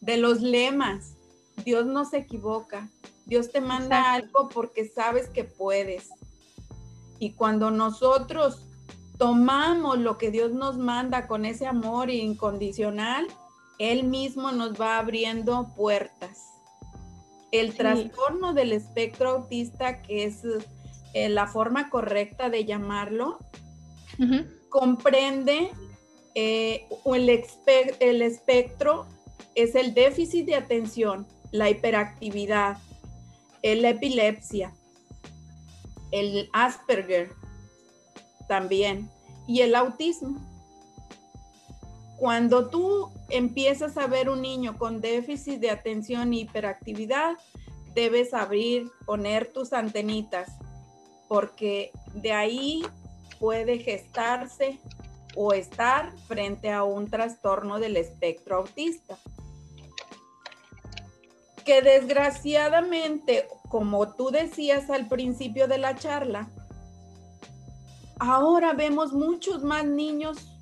de 0.00 0.16
los 0.16 0.40
lemas. 0.40 1.16
Dios 1.64 1.86
no 1.86 2.04
se 2.04 2.18
equivoca. 2.18 2.88
Dios 3.26 3.50
te 3.50 3.60
manda 3.60 4.12
algo 4.12 4.48
porque 4.48 4.88
sabes 4.88 5.28
que 5.28 5.44
puedes. 5.44 6.10
Y 7.18 7.32
cuando 7.32 7.70
nosotros 7.70 8.66
tomamos 9.18 9.98
lo 9.98 10.18
que 10.18 10.30
Dios 10.30 10.52
nos 10.52 10.76
manda 10.76 11.26
con 11.26 11.44
ese 11.44 11.66
amor 11.66 12.10
incondicional, 12.10 13.26
Él 13.78 14.04
mismo 14.04 14.52
nos 14.52 14.80
va 14.80 14.98
abriendo 14.98 15.72
puertas. 15.74 16.44
El 17.52 17.74
trastorno 17.74 18.52
del 18.52 18.72
espectro 18.72 19.30
autista, 19.30 20.02
que 20.02 20.24
es 20.24 20.42
eh, 21.14 21.28
la 21.28 21.46
forma 21.46 21.88
correcta 21.88 22.50
de 22.50 22.64
llamarlo, 22.64 23.38
comprende 24.68 25.70
eh, 26.34 26.86
el, 27.06 27.44
el 28.00 28.22
espectro, 28.22 29.06
es 29.54 29.74
el 29.74 29.94
déficit 29.94 30.44
de 30.46 30.56
atención, 30.56 31.26
la 31.50 31.70
hiperactividad, 31.70 32.76
la 33.62 33.88
epilepsia, 33.90 34.75
el 36.10 36.48
Asperger 36.52 37.30
también 38.48 39.10
y 39.46 39.60
el 39.60 39.74
autismo. 39.74 40.40
Cuando 42.18 42.68
tú 42.68 43.10
empiezas 43.28 43.96
a 43.98 44.06
ver 44.06 44.30
un 44.30 44.40
niño 44.40 44.78
con 44.78 45.00
déficit 45.00 45.60
de 45.60 45.70
atención 45.70 46.32
y 46.32 46.40
hiperactividad, 46.42 47.36
debes 47.94 48.32
abrir, 48.34 48.90
poner 49.04 49.52
tus 49.52 49.72
antenitas, 49.72 50.50
porque 51.28 51.90
de 52.14 52.32
ahí 52.32 52.82
puede 53.38 53.78
gestarse 53.78 54.78
o 55.34 55.52
estar 55.52 56.16
frente 56.26 56.70
a 56.70 56.84
un 56.84 57.10
trastorno 57.10 57.78
del 57.78 57.96
espectro 57.96 58.56
autista. 58.56 59.18
Que 61.64 61.82
desgraciadamente, 61.82 63.46
como 63.68 64.14
tú 64.14 64.30
decías 64.30 64.90
al 64.90 65.08
principio 65.08 65.68
de 65.68 65.78
la 65.78 65.96
charla, 65.96 66.48
ahora 68.18 68.72
vemos 68.72 69.12
muchos 69.12 69.62
más 69.62 69.84
niños 69.84 70.52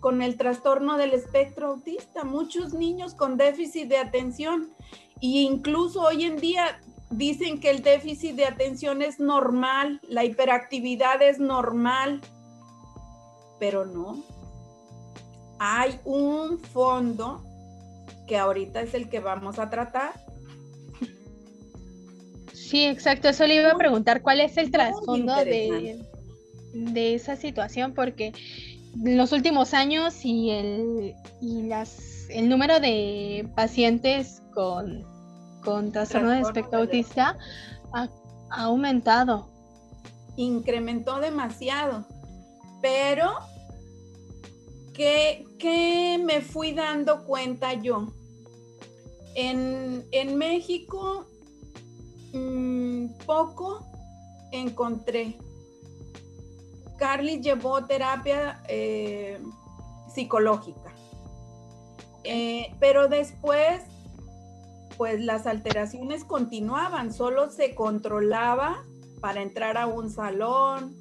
con 0.00 0.22
el 0.22 0.36
trastorno 0.36 0.96
del 0.96 1.12
espectro 1.12 1.68
autista, 1.68 2.24
muchos 2.24 2.72
niños 2.72 3.14
con 3.14 3.36
déficit 3.36 3.88
de 3.88 3.98
atención 3.98 4.68
e 5.20 5.40
incluso 5.40 6.02
hoy 6.02 6.24
en 6.24 6.36
día 6.36 6.80
dicen 7.10 7.60
que 7.60 7.70
el 7.70 7.82
déficit 7.82 8.36
de 8.36 8.44
atención 8.44 9.02
es 9.02 9.18
normal, 9.20 10.00
la 10.08 10.24
hiperactividad 10.24 11.22
es 11.22 11.38
normal, 11.38 12.20
pero 13.58 13.86
no. 13.86 14.22
Hay 15.58 15.98
un 16.04 16.58
fondo 16.58 17.42
que 18.26 18.36
ahorita 18.36 18.82
es 18.82 18.94
el 18.94 19.08
que 19.08 19.20
vamos 19.20 19.58
a 19.58 19.70
tratar. 19.70 20.25
Sí, 22.68 22.84
exacto. 22.84 23.28
Eso 23.28 23.46
le 23.46 23.56
iba 23.56 23.70
a 23.70 23.76
preguntar 23.76 24.22
cuál 24.22 24.40
es 24.40 24.56
el 24.56 24.70
trasfondo 24.70 25.34
de, 25.36 25.98
de 26.72 27.14
esa 27.14 27.36
situación, 27.36 27.94
porque 27.94 28.32
en 29.04 29.16
los 29.16 29.32
últimos 29.32 29.74
años 29.74 30.24
y 30.24 30.50
el, 30.50 31.14
y 31.40 31.62
las, 31.62 32.28
el 32.30 32.48
número 32.48 32.80
de 32.80 33.48
pacientes 33.54 34.42
con, 34.54 35.04
con 35.62 35.92
trastorno 35.92 36.30
de 36.30 36.40
espectro 36.40 36.80
autista 36.80 37.38
ha, 37.92 38.08
aumentado. 38.50 39.48
Incrementó 40.36 41.18
demasiado, 41.20 42.06
pero 42.80 43.32
¿qué, 44.94 45.44
me 46.24 46.40
fui 46.40 46.72
dando 46.72 47.24
cuenta 47.24 47.74
yo? 47.74 48.12
En, 49.34 50.36
México 50.36 51.26
mm, 52.36 53.24
poco 53.26 53.86
encontré. 54.52 55.36
Carly 56.98 57.40
llevó 57.40 57.84
terapia 57.84 58.62
eh, 58.68 59.38
psicológica, 60.12 60.92
eh, 62.24 62.74
pero 62.80 63.08
después, 63.08 63.82
pues 64.96 65.20
las 65.20 65.46
alteraciones 65.46 66.24
continuaban, 66.24 67.12
solo 67.12 67.50
se 67.50 67.74
controlaba 67.74 68.82
para 69.20 69.42
entrar 69.42 69.76
a 69.76 69.86
un 69.86 70.10
salón 70.10 70.94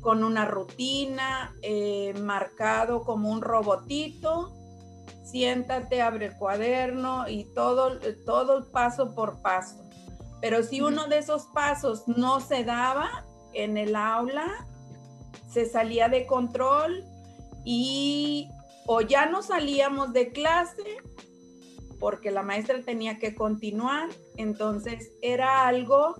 con 0.00 0.24
una 0.24 0.44
rutina, 0.44 1.56
eh, 1.62 2.14
marcado 2.20 3.02
como 3.02 3.30
un 3.30 3.40
robotito, 3.40 4.52
siéntate, 5.24 6.02
abre 6.02 6.26
el 6.26 6.36
cuaderno 6.36 7.28
y 7.28 7.44
todo, 7.44 7.98
todo 8.24 8.70
paso 8.70 9.14
por 9.14 9.40
paso. 9.42 9.81
Pero 10.42 10.64
si 10.64 10.82
uno 10.82 11.06
de 11.06 11.18
esos 11.18 11.46
pasos 11.46 12.06
no 12.08 12.40
se 12.40 12.64
daba 12.64 13.24
en 13.54 13.78
el 13.78 13.96
aula, 13.96 14.66
se 15.48 15.66
salía 15.66 16.08
de 16.08 16.26
control 16.26 17.04
y 17.64 18.50
o 18.86 19.00
ya 19.02 19.26
no 19.26 19.42
salíamos 19.42 20.12
de 20.12 20.32
clase 20.32 20.82
porque 22.00 22.32
la 22.32 22.42
maestra 22.42 22.82
tenía 22.82 23.20
que 23.20 23.36
continuar, 23.36 24.08
entonces 24.36 25.12
era 25.22 25.68
algo 25.68 26.16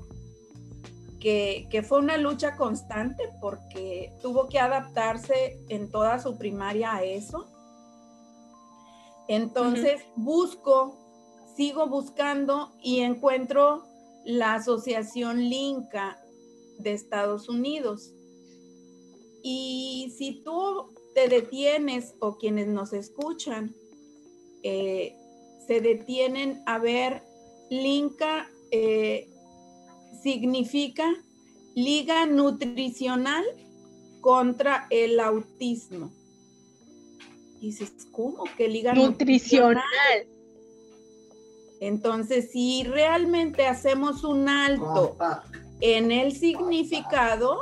que, 1.19 1.85
fue 1.89 1.99
una 1.99 2.17
lucha 2.17 2.57
constante 2.57 3.25
porque 3.41 4.13
tuvo 4.23 4.49
que 4.49 4.61
adaptarse 4.61 5.59
en 5.69 5.91
toda 5.91 6.21
su 6.21 6.39
primaria 6.39 6.95
a 6.95 7.03
eso. 7.03 7.49
Entonces 9.27 10.03
busco, 10.15 10.97
sigo 11.57 11.89
buscando 11.89 12.73
y 12.81 13.01
encuentro 13.01 13.85
la 14.25 14.55
asociación 14.55 15.49
Linca 15.49 16.19
de 16.79 16.93
Estados 16.93 17.49
Unidos. 17.49 18.13
Y 19.43 20.13
si 20.17 20.43
tú 20.45 20.93
te 21.15 21.29
detienes 21.29 22.15
o 22.21 22.39
quienes 22.39 22.69
nos 22.69 22.93
escuchan 22.93 23.75
eh, 24.63 25.15
se 25.67 25.81
detienen 25.81 26.63
a 26.67 26.79
ver, 26.79 27.23
LINCA 27.71 28.49
eh, 28.71 29.29
significa 30.23 31.13
Liga 31.75 32.27
Nutricional 32.27 33.45
contra 34.21 34.87
el 34.91 35.19
Autismo. 35.21 36.13
Y 37.61 37.67
dices, 37.67 37.93
¿cómo 38.11 38.45
que 38.57 38.69
Liga 38.69 38.93
Nutricional? 38.95 39.77
nutricional? 39.77 40.32
Entonces, 41.83 42.53
si 42.53 42.85
realmente 42.85 43.67
hacemos 43.67 44.23
un 44.23 44.49
alto 44.49 45.17
en 45.81 46.13
el 46.13 46.31
significado, 46.31 47.59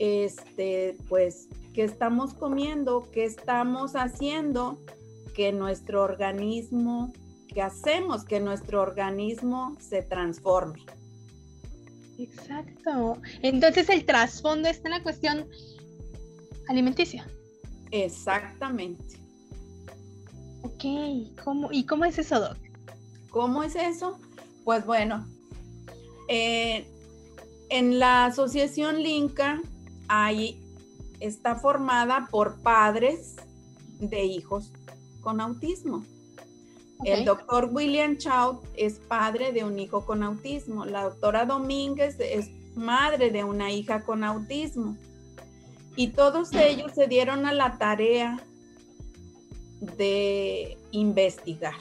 este, 0.00 0.96
pues, 1.08 1.46
¿qué 1.74 1.84
estamos 1.84 2.34
comiendo? 2.34 3.08
¿Qué 3.12 3.24
estamos 3.24 3.94
haciendo? 3.94 4.80
Que 5.32 5.52
nuestro 5.52 6.02
organismo, 6.02 7.12
que 7.46 7.62
hacemos 7.62 8.24
que 8.24 8.40
nuestro 8.40 8.82
organismo 8.82 9.76
se 9.78 10.02
transforme. 10.02 10.84
Exacto. 12.18 13.18
Entonces 13.42 13.88
el 13.90 14.04
trasfondo 14.04 14.68
está 14.68 14.88
en 14.88 14.94
la 14.94 15.02
cuestión 15.04 15.46
alimenticia. 16.66 17.28
Exactamente. 17.92 19.20
Ok, 20.66 20.84
¿Cómo, 21.44 21.68
¿y 21.70 21.86
cómo 21.86 22.06
es 22.06 22.18
eso, 22.18 22.40
Doc? 22.40 22.56
¿Cómo 23.30 23.62
es 23.62 23.76
eso? 23.76 24.18
Pues 24.64 24.84
bueno, 24.84 25.24
eh, 26.26 26.88
en 27.68 28.00
la 28.00 28.26
asociación 28.26 29.00
Linca 29.00 29.62
ahí 30.08 30.60
está 31.20 31.54
formada 31.54 32.26
por 32.32 32.60
padres 32.62 33.36
de 34.00 34.24
hijos 34.24 34.72
con 35.20 35.40
autismo. 35.40 36.04
El 37.04 37.24
doctor 37.24 37.68
William 37.70 38.16
Chow 38.16 38.60
es 38.74 38.98
padre 38.98 39.52
de 39.52 39.62
un 39.62 39.78
hijo 39.78 40.04
con 40.04 40.24
autismo. 40.24 40.84
La 40.84 41.04
doctora 41.04 41.46
Domínguez 41.46 42.16
es 42.18 42.50
madre 42.74 43.30
de 43.30 43.44
una 43.44 43.70
hija 43.70 44.02
con 44.02 44.24
autismo. 44.24 44.96
Y 45.94 46.08
todos 46.08 46.52
ellos 46.54 46.90
se 46.92 47.06
dieron 47.06 47.46
a 47.46 47.52
la 47.52 47.78
tarea 47.78 48.44
de 49.80 50.78
investigar. 50.90 51.80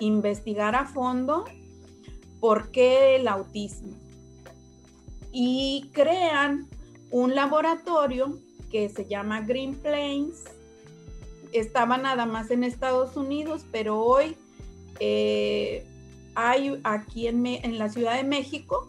Investigar 0.00 0.74
a 0.74 0.86
fondo 0.86 1.44
por 2.40 2.70
qué 2.70 3.16
el 3.16 3.28
autismo. 3.28 3.94
Y 5.32 5.90
crean 5.92 6.68
un 7.10 7.34
laboratorio 7.34 8.38
que 8.70 8.88
se 8.88 9.06
llama 9.06 9.40
Green 9.40 9.74
Plains. 9.74 10.44
Estaba 11.52 11.96
nada 11.96 12.26
más 12.26 12.50
en 12.50 12.64
Estados 12.64 13.16
Unidos, 13.16 13.64
pero 13.70 14.00
hoy 14.00 14.36
eh, 15.00 15.84
hay 16.34 16.80
aquí 16.84 17.28
en, 17.28 17.46
en, 17.46 17.78
la 17.78 17.88
Ciudad 17.88 18.16
de 18.16 18.24
México, 18.24 18.88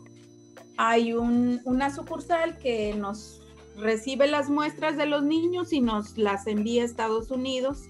hay 0.77 1.13
una 1.13 1.93
sucursal 1.93 2.58
que 2.58 2.93
nos 2.95 3.41
recibe 3.77 4.27
las 4.27 4.49
muestras 4.49 4.97
de 4.97 5.05
los 5.05 5.23
niños 5.23 5.73
y 5.73 5.81
nos 5.81 6.17
las 6.17 6.47
envía 6.47 6.81
a 6.81 6.85
Estados 6.85 7.31
Unidos 7.31 7.83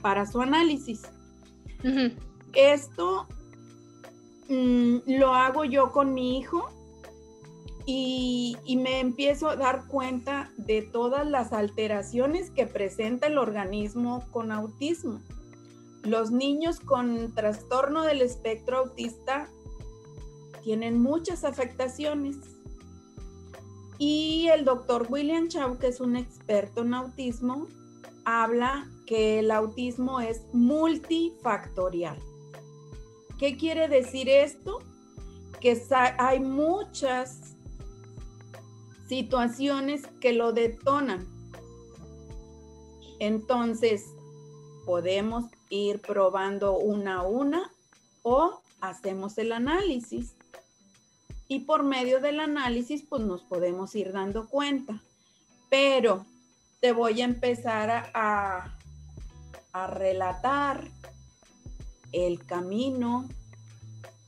para 0.00 0.26
su 0.26 0.40
análisis. 0.40 1.02
Esto 2.52 3.26
mm, 4.48 4.96
lo 5.06 5.34
hago 5.34 5.64
yo 5.64 5.90
con 5.92 6.14
mi 6.14 6.38
hijo 6.38 6.68
y, 7.86 8.56
me 8.76 9.00
empiezo 9.00 9.48
a 9.48 9.56
dar 9.56 9.86
cuenta 9.86 10.50
de 10.56 10.82
todas 10.82 11.26
las 11.26 11.52
alteraciones 11.52 12.50
que 12.50 12.66
presenta 12.66 13.26
el 13.26 13.38
organismo 13.38 14.24
con 14.30 14.52
autismo. 14.52 15.20
Los 16.02 16.30
niños 16.30 16.80
con 16.80 17.32
trastorno 17.34 18.02
del 18.02 18.22
espectro 18.22 18.78
autista 18.78 19.48
tienen 20.62 21.00
muchas 21.00 21.44
afectaciones. 21.44 22.36
Y 24.04 24.48
el 24.48 24.64
doctor 24.64 25.06
William 25.08 25.46
Chow, 25.46 25.78
que 25.78 25.86
es 25.86 26.00
un 26.00 26.16
experto 26.16 26.80
en 26.80 26.92
autismo, 26.92 27.68
habla 28.24 28.90
que 29.06 29.38
el 29.38 29.52
autismo 29.52 30.20
es 30.20 30.42
multifactorial. 30.52 32.18
¿Qué 33.38 33.56
quiere 33.56 33.86
decir 33.86 34.28
esto? 34.28 34.80
Que 35.60 35.80
hay 36.18 36.40
muchas 36.40 37.54
situaciones 39.06 40.04
que 40.20 40.32
lo 40.32 40.52
detonan. 40.52 41.24
Entonces, 43.20 44.06
podemos 44.84 45.44
ir 45.70 46.00
probando 46.00 46.76
una 46.76 47.20
a 47.20 47.22
una 47.22 47.70
o 48.22 48.62
hacemos 48.80 49.38
el 49.38 49.52
análisis. 49.52 50.34
Y 51.48 51.60
por 51.60 51.82
medio 51.82 52.20
del 52.20 52.40
análisis 52.40 53.04
pues 53.08 53.22
nos 53.22 53.42
podemos 53.42 53.94
ir 53.94 54.12
dando 54.12 54.48
cuenta. 54.48 55.02
Pero 55.70 56.24
te 56.80 56.92
voy 56.92 57.20
a 57.20 57.24
empezar 57.24 58.10
a, 58.14 58.74
a, 59.72 59.86
relatar 59.86 60.84
el 62.12 62.44
camino, 62.44 63.28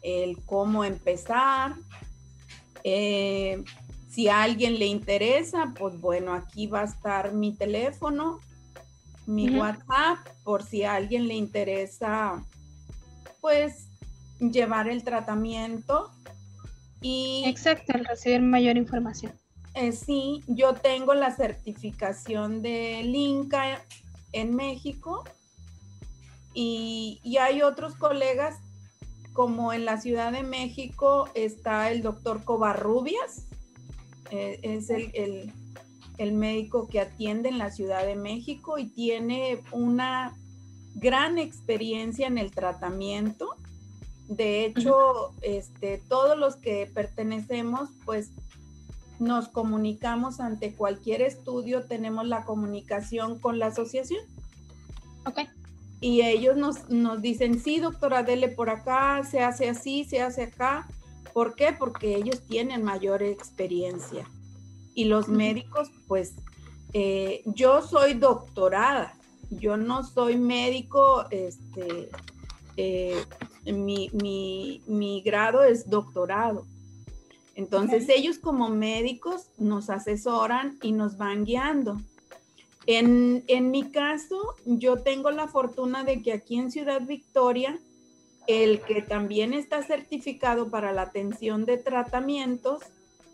el 0.03 0.39
cómo 0.45 0.85
empezar. 0.85 1.75
Eh, 2.85 3.65
si 4.09 4.29
a 4.29 4.43
alguien 4.43 4.79
le 4.79 4.87
interesa, 4.87 5.75
pues 5.77 6.01
bueno, 6.01 6.35
aquí 6.35 6.69
va 6.69 6.83
a 6.83 6.85
estar 6.85 7.33
mi 7.33 7.53
teléfono, 7.53 8.39
mi 9.27 9.51
WhatsApp, 9.59 10.19
por 10.45 10.63
si 10.63 10.85
a 10.85 10.95
alguien 10.95 11.27
le 11.27 11.35
interesa, 11.35 12.45
pues 13.41 13.89
llevar 14.39 14.89
el 14.89 15.03
tratamiento 15.03 16.13
y, 17.05 17.45
Exacto, 17.45 17.93
recibir 18.09 18.41
mayor 18.41 18.79
información. 18.79 19.33
Eh, 19.75 19.93
sí, 19.93 20.43
yo 20.47 20.73
tengo 20.73 21.13
la 21.13 21.31
certificación 21.37 22.63
de 22.63 23.03
Linca 23.03 23.85
en 24.33 24.57
México 24.57 25.23
y, 26.55 27.21
hay 27.39 27.61
otros 27.61 27.95
colegas, 27.95 28.57
como 29.35 29.75
en 29.75 29.85
la 29.85 30.01
Ciudad 30.01 30.33
de 30.33 30.45
México 30.45 31.29
está 31.35 31.91
el 31.91 32.01
doctor 32.01 32.43
Covarrubias, 32.43 33.49
eh, 34.31 34.61
es 34.63 34.89
el, 34.89 35.53
el 36.17 36.33
médico 36.33 36.89
que 36.89 37.01
atiende 37.01 37.51
en 37.51 37.59
la 37.59 37.71
Ciudad 37.71 38.07
de 38.07 38.17
México 38.17 38.79
y 38.79 38.87
tiene 38.87 39.61
una 39.73 40.35
gran 40.95 41.37
experiencia 41.37 42.29
en 42.29 42.39
el 42.39 42.51
tratamiento 42.51 43.57
de 44.29 44.65
hecho, 44.65 45.33
este, 45.43 46.03
todos 46.09 46.39
los 46.39 46.57
que 46.57 46.91
pertenecemos, 46.93 47.91
pues 48.05 48.31
nos 49.19 49.49
comunicamos 49.49 50.41
ante 50.41 50.75
cualquier 50.75 51.23
estudio, 51.23 51.85
tenemos 51.85 52.27
la 52.27 52.45
comunicación 52.45 53.39
con 53.39 53.59
la 53.59 53.67
asociación. 53.67 54.25
Ok. 55.27 55.41
Y 56.01 56.23
ellos 56.23 56.57
nos, 56.57 56.89
nos 56.91 57.23
dicen, 57.23 57.61
sí, 57.61 57.81
doctora, 57.81 58.23
dele 58.23 58.49
por 58.49 58.71
acá, 58.71 59.23
se 59.25 59.41
hace 59.41 59.69
así, 59.69 60.05
se 60.05 60.21
hace 60.21 60.45
acá. 60.45 60.89
¿Por 61.33 61.55
qué? 61.55 61.75
Porque 61.79 62.17
ellos 62.17 62.43
tienen 62.47 62.83
mayor 62.83 63.23
experiencia. 63.23 64.29
Y 64.95 65.05
los 65.05 65.29
médicos, 65.29 65.91
pues, 66.07 66.35
eh, 66.93 67.43
yo 67.47 67.83
soy 67.83 68.15
doctorada, 68.15 69.15
yo 69.51 69.77
no 69.77 70.05
soy 70.05 70.37
médico, 70.37 71.25
este, 71.31 72.11
eh, 72.77 73.25
mi, 73.73 75.23
grado 75.25 75.63
es 75.63 75.89
doctorado. 75.89 76.67
Entonces 77.55 78.09
ellos 78.09 78.39
como 78.39 78.69
médicos 78.69 79.51
nos 79.59 79.91
asesoran 79.91 80.79
y 80.83 80.93
nos 80.93 81.17
van 81.17 81.45
guiando. 81.45 82.01
En, 82.87 83.45
en, 83.47 83.71
mi 83.71 83.91
caso, 83.91 84.55
yo 84.67 84.99
tengo 84.99 85.31
la 85.31 85.49
fortuna 85.49 86.05
de 86.05 86.21
que 86.21 86.33
aquí 86.33 86.57
en 86.59 86.71
Ciudad 86.71 87.01
Victoria, 87.03 87.79
el 88.47 88.81
que 88.81 89.01
también 89.01 89.55
está 89.55 89.83
certificado 89.83 90.69
para 90.69 90.93
la 90.93 91.03
atención 91.03 91.65
de 91.65 91.79
tratamientos 91.79 92.83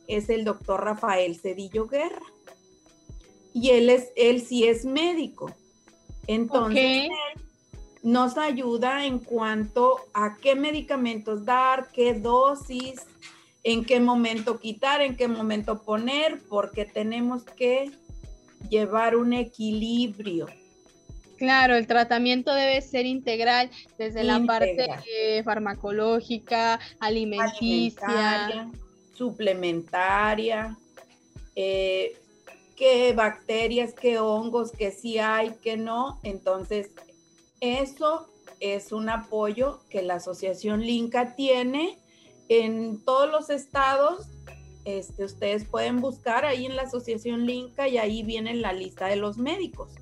es 0.06 0.28
el 0.28 0.44
doctor 0.44 0.84
Rafael 0.84 1.36
Cedillo 1.36 1.86
Guerra. 1.86 2.22
Y 3.52 3.70
él, 3.70 3.90
es, 3.90 4.12
él 4.14 4.42
sí 4.42 4.64
es 4.64 4.84
médico. 4.84 5.52
Entonces, 6.26 7.08
nos 8.02 8.38
ayuda 8.38 9.04
en 9.04 9.18
cuanto 9.18 9.98
a 10.14 10.36
qué 10.40 10.54
medicamentos 10.54 11.44
dar, 11.44 11.88
qué 11.92 12.14
dosis, 12.14 13.02
en 13.62 13.84
qué 13.84 14.00
momento 14.00 14.58
quitar, 14.58 15.02
en 15.02 15.16
qué 15.16 15.28
momento 15.28 15.82
poner, 15.82 16.40
porque 16.48 16.84
tenemos 16.84 17.44
que 17.44 17.90
llevar 18.68 19.16
un 19.16 19.32
equilibrio. 19.32 20.46
Claro, 21.36 21.74
el 21.74 21.86
tratamiento 21.86 22.54
debe 22.54 22.82
ser 22.82 23.06
integral 23.06 23.70
desde 23.96 24.24
la 24.24 24.40
parte 24.44 24.86
eh, 25.10 25.42
farmacológica, 25.42 26.78
alimenticia, 27.00 28.70
suplementaria, 29.14 30.76
eh, 31.56 32.14
qué 32.76 33.14
bacterias, 33.14 33.94
qué 33.94 34.18
hongos, 34.18 34.72
que 34.72 34.90
sí 34.90 35.18
hay, 35.18 35.52
que 35.62 35.78
no. 35.78 36.20
Entonces, 36.22 36.90
eso 37.60 38.28
es 38.60 38.92
un 38.92 39.08
apoyo 39.08 39.80
que 39.88 40.02
la 40.02 40.14
Asociación 40.14 40.82
Linca 40.82 41.34
tiene 41.34 41.98
en 42.48 43.02
todos 43.04 43.30
los 43.30 43.50
estados. 43.50 44.28
Este, 44.84 45.24
ustedes 45.24 45.64
pueden 45.64 46.00
buscar 46.00 46.44
ahí 46.44 46.66
en 46.66 46.76
la 46.76 46.82
Asociación 46.82 47.46
Linca 47.46 47.88
y 47.88 47.98
ahí 47.98 48.22
viene 48.22 48.54
la 48.54 48.72
lista 48.72 49.06
de 49.06 49.16
los 49.16 49.38
médicos 49.38 49.92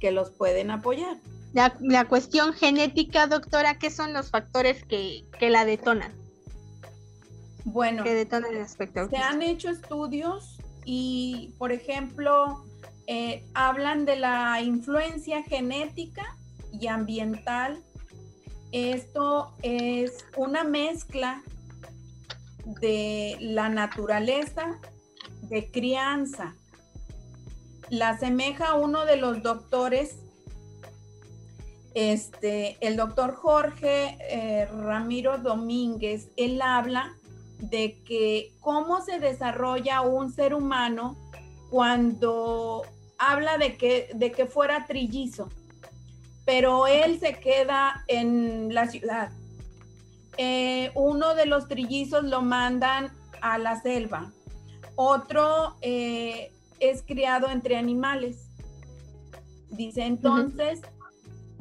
que 0.00 0.10
los 0.10 0.30
pueden 0.30 0.70
apoyar. 0.70 1.16
La, 1.52 2.04
cuestión 2.06 2.52
genética, 2.52 3.26
doctora, 3.28 3.78
¿qué 3.78 3.90
son 3.90 4.12
los 4.12 4.30
factores 4.30 4.84
que, 4.84 5.24
la 5.40 5.64
detonan? 5.64 6.12
Bueno, 7.64 8.04
que 8.04 8.12
detonan 8.12 8.54
el 8.54 8.60
aspecto 8.60 9.08
se 9.08 9.16
han 9.16 9.40
hecho 9.42 9.70
estudios 9.70 10.58
y, 10.84 11.54
por 11.58 11.72
ejemplo, 11.72 12.62
eh, 13.06 13.46
hablan 13.54 14.04
de 14.04 14.16
la 14.16 14.60
influencia 14.60 15.42
genética 15.44 16.35
y 16.80 16.86
ambiental. 16.88 17.82
Esto 18.72 19.52
es 19.62 20.24
una 20.36 20.64
mezcla 20.64 21.42
de 22.80 23.36
la 23.40 23.68
naturaleza 23.68 24.78
de 25.42 25.70
crianza. 25.70 26.54
La 27.88 28.10
asemeja 28.10 28.74
uno 28.74 29.04
de 29.04 29.16
los 29.16 29.42
doctores, 29.42 30.18
este, 31.94 32.76
el 32.80 32.96
doctor 32.96 33.34
Jorge 33.34 34.18
eh, 34.28 34.66
Ramiro 34.66 35.38
Domínguez, 35.38 36.28
él 36.36 36.60
habla 36.60 37.16
de 37.58 38.02
que 38.02 38.52
cómo 38.60 39.00
se 39.00 39.18
desarrolla 39.18 40.02
un 40.02 40.32
ser 40.32 40.52
humano 40.52 41.16
cuando 41.70 42.82
habla 43.18 43.56
de 43.58 43.76
que, 43.76 44.10
de 44.14 44.32
que 44.32 44.46
fuera 44.46 44.86
trillizo, 44.86 45.48
pero 46.46 46.86
él 46.86 47.20
se 47.20 47.34
queda 47.34 48.04
en 48.08 48.72
la 48.72 48.86
ciudad. 48.86 49.30
Eh, 50.38 50.90
uno 50.94 51.34
de 51.34 51.44
los 51.44 51.68
trillizos 51.68 52.24
lo 52.24 52.40
mandan 52.40 53.12
a 53.42 53.58
la 53.58 53.78
selva, 53.80 54.32
otro 54.94 55.76
eh, 55.82 56.52
es 56.80 57.02
criado 57.02 57.50
entre 57.50 57.76
animales. 57.76 58.48
Dice 59.68 60.04
entonces, 60.06 60.80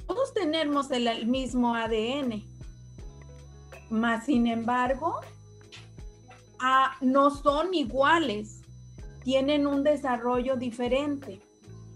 todos 0.07 0.33
tenemos 0.33 0.91
el, 0.91 1.27
mismo 1.27 1.75
ADN, 1.75 2.43
mas 3.89 4.25
sin 4.25 4.47
embargo, 4.47 5.19
no 7.01 7.29
son 7.31 7.73
iguales 7.73 8.61
tienen 9.25 9.65
un 9.65 9.83
desarrollo 9.83 10.55
diferente. 10.55 11.41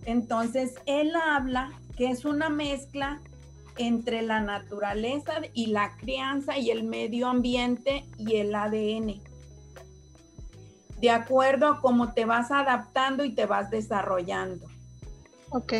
Entonces, 0.05 0.73
él 0.87 1.13
habla 1.15 1.78
que 1.99 2.09
es 2.09 2.23
una 2.23 2.47
mezcla 2.47 3.19
entre 3.77 4.21
la 4.21 4.39
naturaleza 4.39 5.33
y 5.53 5.65
la 5.65 5.97
crianza 5.97 6.57
y 6.57 6.71
el 6.71 6.85
medio 6.85 7.27
ambiente 7.27 8.05
y 8.17 8.37
el 8.37 8.55
ADN. 8.55 9.21
De 11.01 11.09
acuerdo 11.09 11.67
a 11.67 11.81
cómo 11.81 12.13
te 12.13 12.23
vas 12.23 12.51
adaptando 12.51 13.25
y 13.25 13.35
te 13.35 13.45
vas 13.45 13.69
desarrollando. 13.69 14.65
Ok. 15.49 15.73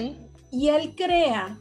Y 0.52 0.68
él 0.68 0.94
crea 0.94 1.58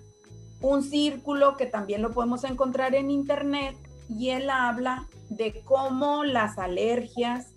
un 0.60 0.82
círculo 0.82 1.56
que 1.56 1.66
también 1.66 2.02
lo 2.02 2.10
podemos 2.10 2.42
encontrar 2.42 2.96
en 2.96 3.12
internet 3.12 3.76
y 4.08 4.30
él 4.30 4.50
habla 4.50 5.06
de 5.28 5.62
cómo 5.64 6.24
las 6.24 6.58
alergias, 6.58 7.52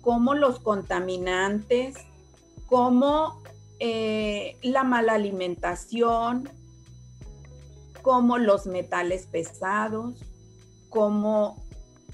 como 0.00 0.34
los 0.34 0.58
contaminantes, 0.58 1.94
como 2.66 3.40
eh, 3.80 4.56
la 4.62 4.84
mala 4.84 5.14
alimentación, 5.14 6.48
como 8.02 8.38
los 8.38 8.66
metales 8.66 9.26
pesados, 9.26 10.24
como 10.88 11.62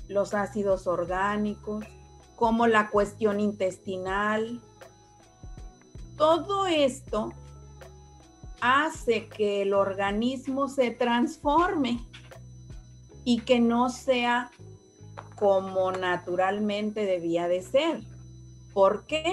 los 0.08 0.34
ácidos 0.34 0.86
orgánicos, 0.86 1.84
como 2.36 2.66
la 2.66 2.90
cuestión 2.90 3.40
intestinal. 3.40 4.60
Todo 6.16 6.66
esto 6.66 7.32
hace 8.60 9.28
que 9.28 9.62
el 9.62 9.74
organismo 9.74 10.68
se 10.68 10.90
transforme 10.90 12.04
y 13.24 13.40
que 13.40 13.60
no 13.60 13.90
sea 13.90 14.50
como 15.36 15.92
naturalmente 15.92 17.04
debía 17.04 17.48
de 17.48 17.62
ser. 17.62 18.00
¿Por 18.72 19.06
qué? 19.06 19.32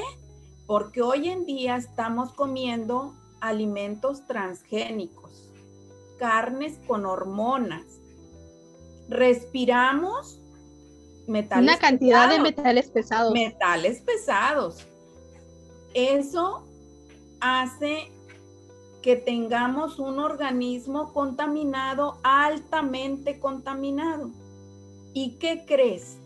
Porque 0.71 1.01
hoy 1.01 1.27
en 1.27 1.45
día 1.45 1.75
estamos 1.75 2.31
comiendo 2.31 3.13
alimentos 3.41 4.25
transgénicos, 4.25 5.51
carnes 6.17 6.79
con 6.87 7.05
hormonas. 7.05 7.83
Respiramos 9.09 10.39
metales 11.27 11.69
Una 11.69 11.77
cantidad 11.77 12.29
de 12.29 12.35
pesados. 12.35 12.55
metales 12.55 12.89
pesados. 12.89 13.33
metales 13.33 13.99
pesados. 13.99 14.87
Eso 15.93 16.65
hace 17.41 18.09
que 19.01 19.17
tengamos 19.17 19.99
un 19.99 20.19
organismo 20.19 21.11
contaminado, 21.11 22.17
altamente 22.23 23.41
contaminado. 23.41 24.31
¿Y 25.13 25.31
qué 25.31 25.65
crees? 25.67 26.17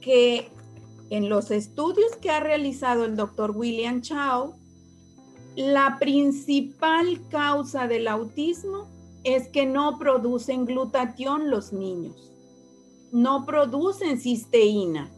Que 0.00 0.50
en 1.10 1.28
los 1.28 1.50
estudios 1.50 2.16
que 2.16 2.30
ha 2.30 2.40
realizado 2.40 3.04
el 3.04 3.16
doctor 3.16 3.50
William 3.50 4.00
Chao, 4.00 4.54
la 5.56 5.98
principal 5.98 7.20
causa 7.28 7.88
del 7.88 8.06
autismo 8.08 8.88
es 9.24 9.48
que 9.48 9.66
no 9.66 9.98
producen 9.98 10.64
glutatión 10.64 11.50
los 11.50 11.72
niños, 11.72 12.32
no 13.12 13.44
producen 13.44 14.20
cisteína. 14.20 15.10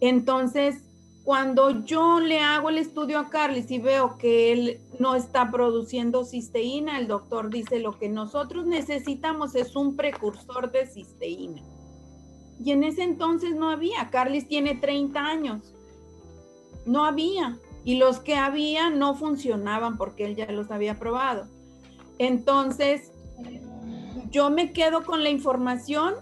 Entonces, 0.00 0.76
cuando 1.24 1.84
yo 1.84 2.20
le 2.20 2.38
hago 2.38 2.68
el 2.68 2.78
estudio 2.78 3.18
a 3.18 3.28
Carlos 3.28 3.68
y 3.68 3.80
veo 3.80 4.16
que 4.16 4.52
él 4.52 4.80
no 5.00 5.16
está 5.16 5.50
produciendo 5.50 6.24
cisteína, 6.24 7.00
el 7.00 7.08
doctor 7.08 7.50
dice 7.50 7.80
lo 7.80 7.98
que 7.98 8.08
nosotros 8.08 8.64
necesitamos 8.66 9.56
es 9.56 9.74
un 9.74 9.96
precursor 9.96 10.70
de 10.70 10.86
cisteína. 10.86 11.62
Y 12.62 12.72
en 12.72 12.84
ese 12.84 13.02
entonces 13.02 13.54
no 13.54 13.70
había. 13.70 14.10
Carlis 14.10 14.48
tiene 14.48 14.74
30 14.74 15.20
años. 15.20 15.74
No 16.84 17.04
había. 17.04 17.58
Y 17.84 17.96
los 17.98 18.18
que 18.18 18.34
había 18.34 18.90
no 18.90 19.14
funcionaban 19.14 19.96
porque 19.96 20.24
él 20.24 20.36
ya 20.36 20.50
los 20.50 20.70
había 20.70 20.98
probado. 20.98 21.46
Entonces, 22.18 23.12
yo 24.30 24.50
me 24.50 24.72
quedo 24.72 25.04
con 25.04 25.22
la 25.22 25.30
información 25.30 26.14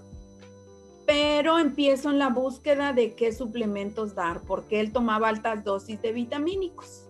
pero 1.07 1.59
empiezo 1.59 2.11
en 2.11 2.19
la 2.19 2.31
búsqueda 2.31 2.93
de 2.93 3.15
qué 3.15 3.33
suplementos 3.33 4.15
dar, 4.15 4.41
porque 4.43 4.81
él 4.81 4.93
tomaba 4.93 5.29
altas 5.29 5.65
dosis 5.65 6.01
de 6.01 6.13
vitamínicos. 6.13 7.05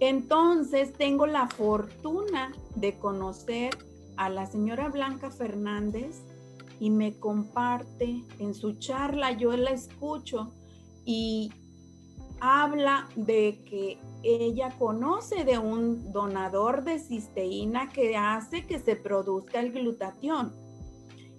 Entonces 0.00 0.92
tengo 0.92 1.26
la 1.26 1.46
fortuna 1.46 2.52
de 2.74 2.98
conocer 2.98 3.70
a 4.16 4.28
la 4.28 4.46
señora 4.46 4.88
Blanca 4.88 5.30
Fernández 5.30 6.22
y 6.82 6.90
me 6.90 7.16
comparte 7.16 8.24
en 8.40 8.54
su 8.54 8.72
charla, 8.72 9.30
yo 9.30 9.56
la 9.56 9.70
escucho 9.70 10.52
y 11.04 11.52
habla 12.40 13.08
de 13.14 13.62
que 13.70 14.00
ella 14.24 14.74
conoce 14.80 15.44
de 15.44 15.58
un 15.58 16.12
donador 16.12 16.82
de 16.82 16.98
cisteína 16.98 17.88
que 17.90 18.16
hace 18.16 18.66
que 18.66 18.80
se 18.80 18.96
produzca 18.96 19.60
el 19.60 19.70
glutatión. 19.70 20.52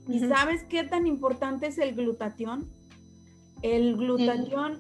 ¿Y 0.08 0.22
sabes 0.22 0.64
qué 0.64 0.86
tan 0.86 1.08
importante 1.08 1.68
es 1.68 1.78
el 1.78 1.94
glutatión? 1.94 2.72
El 3.62 3.98
glutatión 3.98 4.80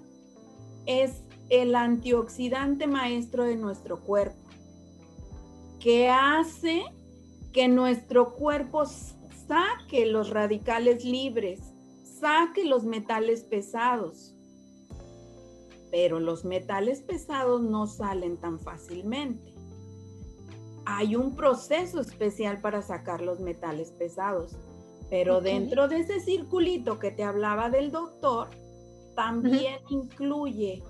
es 0.85 1.23
el 1.49 1.75
antioxidante 1.75 2.87
maestro 2.87 3.43
de 3.43 3.57
nuestro 3.57 3.99
cuerpo, 3.99 4.39
que 5.81 6.07
hace 6.07 6.85
que 7.51 7.67
nuestro 7.67 8.33
cuerpo 8.33 8.85
saque 9.53 10.07
los 10.07 10.31
radicales 10.31 11.05
libres, 11.05 11.59
saque 12.19 12.65
los 12.65 12.85
metales 12.85 13.43
pesados. 13.43 14.33
Pero 15.91 16.19
los 16.19 16.43
metales 16.43 17.01
pesados 17.01 17.61
no 17.61 17.85
salen 17.85 18.37
tan 18.37 18.59
fácilmente. 18.59 19.53
Hay 20.85 21.15
un 21.15 21.35
proceso 21.35 22.01
especial 22.01 22.61
para 22.61 22.81
sacar 22.81 23.21
los 23.21 23.39
metales 23.41 23.91
pesados. 23.91 24.55
Pero 25.11 25.39
dentro 25.39 25.87
de 25.87 25.99
ese 25.99 26.19
circulito 26.19 26.97
que 26.97 27.11
te 27.11 27.23
hablaba 27.23 27.69
del 27.69 27.91
doctor, 27.91 28.49
también 29.15 29.77
incluye 29.91 30.81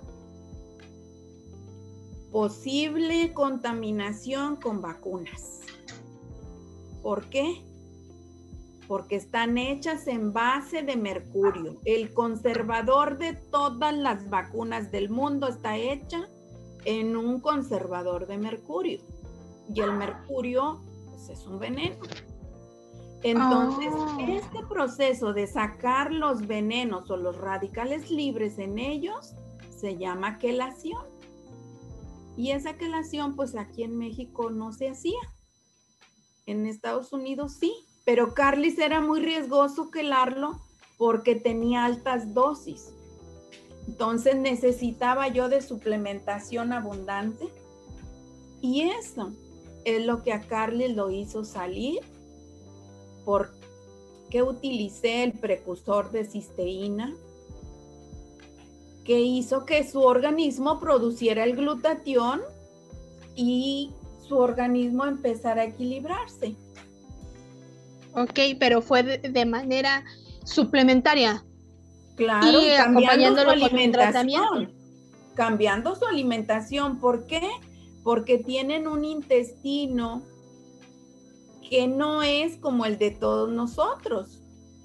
posible 2.32 3.34
contaminación 3.34 4.56
con 4.56 4.80
vacunas. 4.80 5.60
¿Por 7.02 7.28
qué? 7.28 7.62
Porque 8.86 9.16
están 9.16 9.56
hechas 9.56 10.06
en 10.06 10.32
base 10.32 10.82
de 10.82 10.96
mercurio. 10.96 11.80
El 11.84 12.12
conservador 12.12 13.18
de 13.18 13.34
todas 13.34 13.94
las 13.94 14.28
vacunas 14.28 14.90
del 14.90 15.08
mundo 15.08 15.48
está 15.48 15.76
hecha 15.76 16.28
en 16.84 17.16
un 17.16 17.40
conservador 17.40 18.26
de 18.26 18.36
mercurio. 18.38 19.00
Y 19.74 19.80
el 19.80 19.92
mercurio 19.94 20.80
pues, 21.10 21.30
es 21.30 21.46
un 21.46 21.58
veneno. 21.58 21.96
Entonces, 23.22 23.88
Oh. 23.90 24.18
este 24.20 24.62
proceso 24.68 25.32
de 25.32 25.46
sacar 25.46 26.12
los 26.12 26.46
venenos 26.46 27.10
o 27.10 27.16
los 27.16 27.38
radicales 27.38 28.10
libres 28.10 28.58
en 28.58 28.78
ellos 28.78 29.32
se 29.70 29.96
llama 29.96 30.38
quelación. 30.38 31.02
Y 32.36 32.50
esa 32.50 32.76
quelación, 32.76 33.34
pues 33.34 33.56
aquí 33.56 33.82
en 33.82 33.96
México 33.96 34.50
no 34.50 34.72
se 34.72 34.90
hacía. 34.90 35.20
En 36.46 36.66
Estados 36.66 37.14
Unidos 37.14 37.54
sí, 37.54 37.83
pero 38.04 38.34
Carlis 38.34 38.78
era 38.78 39.00
muy 39.00 39.20
riesgoso 39.20 39.90
quelarlo 39.90 40.60
porque 40.98 41.34
tenía 41.34 41.84
altas 41.84 42.34
dosis. 42.34 42.92
Entonces 43.88 44.36
necesitaba 44.36 45.28
yo 45.28 45.48
de 45.48 45.62
suplementación 45.62 46.72
abundante. 46.72 47.48
Y 48.60 48.82
eso 48.82 49.32
es 49.84 50.04
lo 50.06 50.22
que 50.22 50.32
a 50.32 50.40
Carlis 50.40 50.94
lo 50.94 51.10
hizo 51.10 51.44
salir 51.44 52.00
porque 53.24 54.42
utilicé 54.42 55.22
el 55.24 55.32
precursor 55.32 56.10
de 56.10 56.24
cisteína 56.24 57.14
que 59.04 59.20
hizo 59.20 59.66
que 59.66 59.86
su 59.86 60.00
organismo 60.00 60.80
produciera 60.80 61.44
el 61.44 61.56
glutatión 61.56 62.40
y 63.36 63.92
su 64.26 64.38
organismo 64.38 65.04
empezara 65.04 65.62
a 65.62 65.66
equilibrarse. 65.66 66.56
Ok, 68.14 68.38
pero 68.58 68.80
fue 68.80 69.02
de, 69.02 69.44
manera 69.44 70.04
suplementaria. 70.44 71.44
Claro, 72.16 72.60
Y 72.60 72.68
cambiando 72.76 73.42
su 73.42 73.50
alimentación. 73.50 74.72
Cambiando 75.34 75.96
su 75.96 76.06
alimentación. 76.06 77.00
¿Por 77.00 77.26
qué? 77.26 77.48
Porque 78.04 78.38
tienen 78.38 78.86
un 78.86 79.04
intestino 79.04 80.22
que 81.68 81.88
no 81.88 82.22
es 82.22 82.56
como 82.58 82.86
el 82.86 82.98
de 82.98 83.10
todos 83.10 83.50
nosotros. 83.50 84.40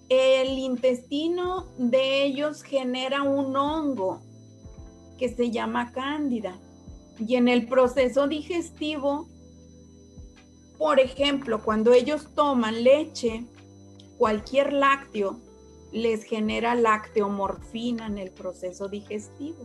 El 0.09 0.57
intestino 0.57 1.67
de 1.77 2.23
ellos 2.23 2.63
genera 2.63 3.21
un 3.21 3.55
hongo 3.55 4.21
que 5.19 5.29
se 5.29 5.51
llama 5.51 5.91
cándida. 5.91 6.57
Y 7.19 7.35
en 7.35 7.47
el 7.47 7.67
proceso 7.67 8.27
digestivo, 8.27 9.27
por 10.79 11.01
ejemplo, 11.01 11.61
cuando 11.61 11.91
ellos 11.91 12.29
toman 12.33 12.85
leche, 12.85 13.45
cualquier 14.17 14.71
lácteo 14.71 15.37
les 15.91 16.23
genera 16.23 16.73
lacteomorfina 16.73 18.07
en 18.07 18.17
el 18.17 18.31
proceso 18.31 18.87
digestivo. 18.87 19.57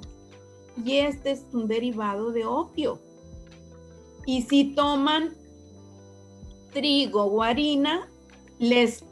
Y 0.85 0.97
este 0.97 1.31
es 1.31 1.47
un 1.53 1.69
derivado 1.69 2.33
de 2.33 2.45
opio. 2.45 2.99
Y 4.27 4.43
si 4.43 4.75
toman 4.75 5.37
trigo 6.73 7.23
o 7.23 7.43
harina, 7.45 8.09
les 8.59 9.05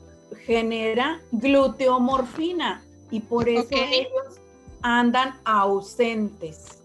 genera 0.44 1.20
gluteomorfina 1.30 2.84
y 3.12 3.20
por 3.20 3.48
eso 3.48 3.68
ellos 3.70 4.40
andan 4.82 5.38
ausentes. 5.44 6.82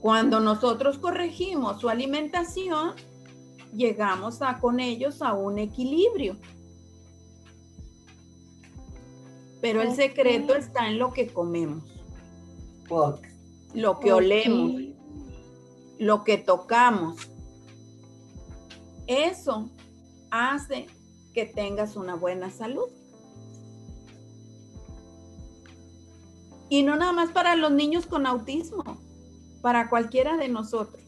Cuando 0.00 0.40
nosotros 0.40 0.98
corregimos 0.98 1.80
su 1.80 1.88
alimentación, 1.88 2.94
llegamos 3.72 4.42
a, 4.42 4.58
con 4.58 4.80
ellos 4.80 5.22
a 5.22 5.34
un 5.34 5.58
equilibrio. 5.58 6.36
Pero 9.60 9.82
el 9.82 9.94
secreto 9.94 10.54
está 10.54 10.88
en 10.88 10.98
lo 10.98 11.12
que 11.12 11.28
comemos, 11.28 11.84
lo 13.74 14.00
que 14.00 14.12
olemos, 14.12 14.80
lo 15.98 16.24
que 16.24 16.38
tocamos. 16.38 17.28
Eso 19.06 19.68
hace 20.30 20.86
que 21.34 21.44
tengas 21.44 21.96
una 21.96 22.14
buena 22.14 22.50
salud. 22.50 22.88
Y 26.70 26.82
no 26.84 26.96
nada 26.96 27.12
más 27.12 27.32
para 27.32 27.56
los 27.56 27.72
niños 27.72 28.06
con 28.06 28.26
autismo, 28.26 28.82
para 29.60 29.90
cualquiera 29.90 30.36
de 30.36 30.48
nosotros. 30.48 31.02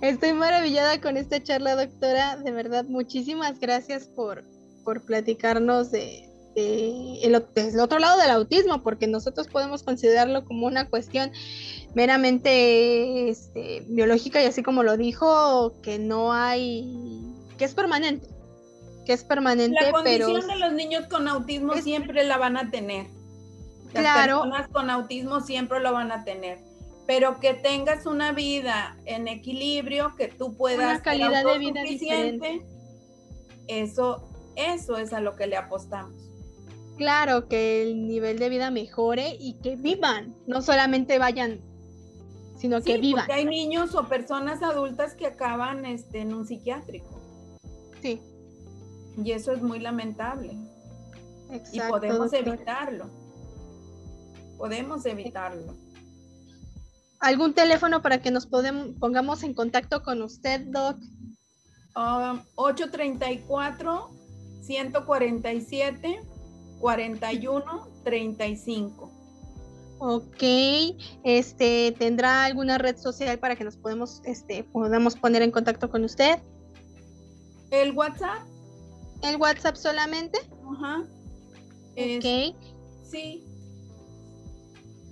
Estoy 0.00 0.32
maravillada 0.32 1.00
con 1.00 1.16
esta 1.16 1.42
charla, 1.42 1.76
doctora. 1.76 2.36
De 2.36 2.50
verdad, 2.50 2.84
muchísimas 2.84 3.58
gracias 3.60 4.06
por, 4.06 4.44
por 4.84 5.02
platicarnos 5.04 5.90
de, 5.90 6.28
de 6.54 7.20
el, 7.22 7.44
del 7.54 7.80
otro 7.80 7.98
lado 7.98 8.20
del 8.20 8.30
autismo, 8.30 8.82
porque 8.82 9.06
nosotros 9.06 9.48
podemos 9.48 9.82
considerarlo 9.82 10.44
como 10.44 10.66
una 10.66 10.88
cuestión 10.88 11.30
meramente 11.94 13.28
este, 13.28 13.84
biológica 13.88 14.42
y 14.42 14.46
así 14.46 14.62
como 14.62 14.82
lo 14.82 14.96
dijo, 14.96 15.74
que 15.82 15.98
no 15.98 16.32
hay, 16.32 17.34
que 17.58 17.64
es 17.64 17.74
permanente. 17.74 18.26
que 19.06 19.12
es 19.12 19.24
permanente, 19.24 19.78
la 19.80 20.02
pero... 20.02 20.26
condición 20.26 20.46
de 20.48 20.56
los 20.64 20.72
niños 20.74 21.06
con 21.08 21.28
autismo 21.28 21.74
siempre 21.74 22.24
la 22.24 22.38
van 22.38 22.56
a 22.56 22.70
tener. 22.70 23.06
Las 23.92 24.02
Claro. 24.04 24.42
personas 24.42 24.68
con 24.68 24.88
autismo 24.90 25.40
siempre 25.40 25.80
lo 25.80 25.92
van 25.92 26.12
a 26.12 26.24
tener. 26.24 26.58
Pero 27.06 27.40
que 27.40 27.54
tengas 27.54 28.06
una 28.06 28.32
vida 28.32 28.96
en 29.04 29.28
equilibrio, 29.28 30.14
que 30.16 30.28
tú 30.28 30.56
puedas 30.56 30.94
Una 30.94 31.02
calidad 31.02 31.44
de 31.44 31.58
vida 31.58 31.80
autosuficiente, 31.80 32.64
Eso, 33.66 34.28
eso 34.56 34.96
es 34.96 35.12
a 35.12 35.20
lo 35.20 35.34
que 35.36 35.46
le 35.46 35.56
apostamos. 35.56 36.22
Claro, 36.96 37.48
que 37.48 37.82
el 37.82 38.06
nivel 38.06 38.38
de 38.38 38.48
vida 38.48 38.70
mejore 38.70 39.36
y 39.40 39.54
que 39.54 39.76
vivan, 39.76 40.36
no 40.46 40.62
solamente 40.62 41.18
vayan, 41.18 41.60
sino 42.56 42.80
que 42.82 42.98
vivan. 42.98 43.24
porque 43.26 43.40
hay 43.40 43.44
niños 43.46 43.94
o 43.94 44.06
personas 44.08 44.62
adultas 44.62 45.14
que 45.14 45.26
acaban 45.26 45.84
este, 45.84 46.20
en 46.20 46.34
un 46.34 46.46
psiquiátrico. 46.46 47.20
Sí, 48.00 48.20
Y 49.16 49.32
eso 49.32 49.52
es 49.52 49.62
muy 49.62 49.80
lamentable. 49.80 50.52
Y 51.50 51.56
exacto. 51.56 51.90
podemos 51.90 52.30
doctora. 52.30 52.54
evitarlo. 52.54 53.10
Podemos 54.58 55.04
evitarlo. 55.06 55.74
¿Algún 57.22 57.54
teléfono 57.54 58.02
para 58.02 58.20
que 58.20 58.32
nos 58.32 58.46
pongamos 58.46 59.44
en 59.44 59.54
contacto 59.54 60.02
con 60.02 60.22
usted, 60.22 60.60
Doc? 60.66 60.98
Um, 61.94 62.42
834 62.56 64.10
147 64.62 66.20
41 66.80 67.88
35. 68.02 69.10
Ok, 69.98 70.42
este, 71.22 71.94
¿tendrá 71.96 72.44
alguna 72.44 72.76
red 72.78 72.96
social 72.96 73.38
para 73.38 73.54
que 73.54 73.62
nos 73.62 73.76
podemos, 73.76 74.20
este, 74.24 74.64
podamos 74.64 75.14
poner 75.14 75.42
en 75.42 75.52
contacto 75.52 75.88
con 75.88 76.02
usted? 76.02 76.40
El 77.70 77.92
WhatsApp, 77.92 78.42
¿El 79.22 79.36
WhatsApp 79.36 79.76
solamente? 79.76 80.40
ajá. 80.74 81.04
Ok, 81.92 82.56
Sí, 83.04 83.44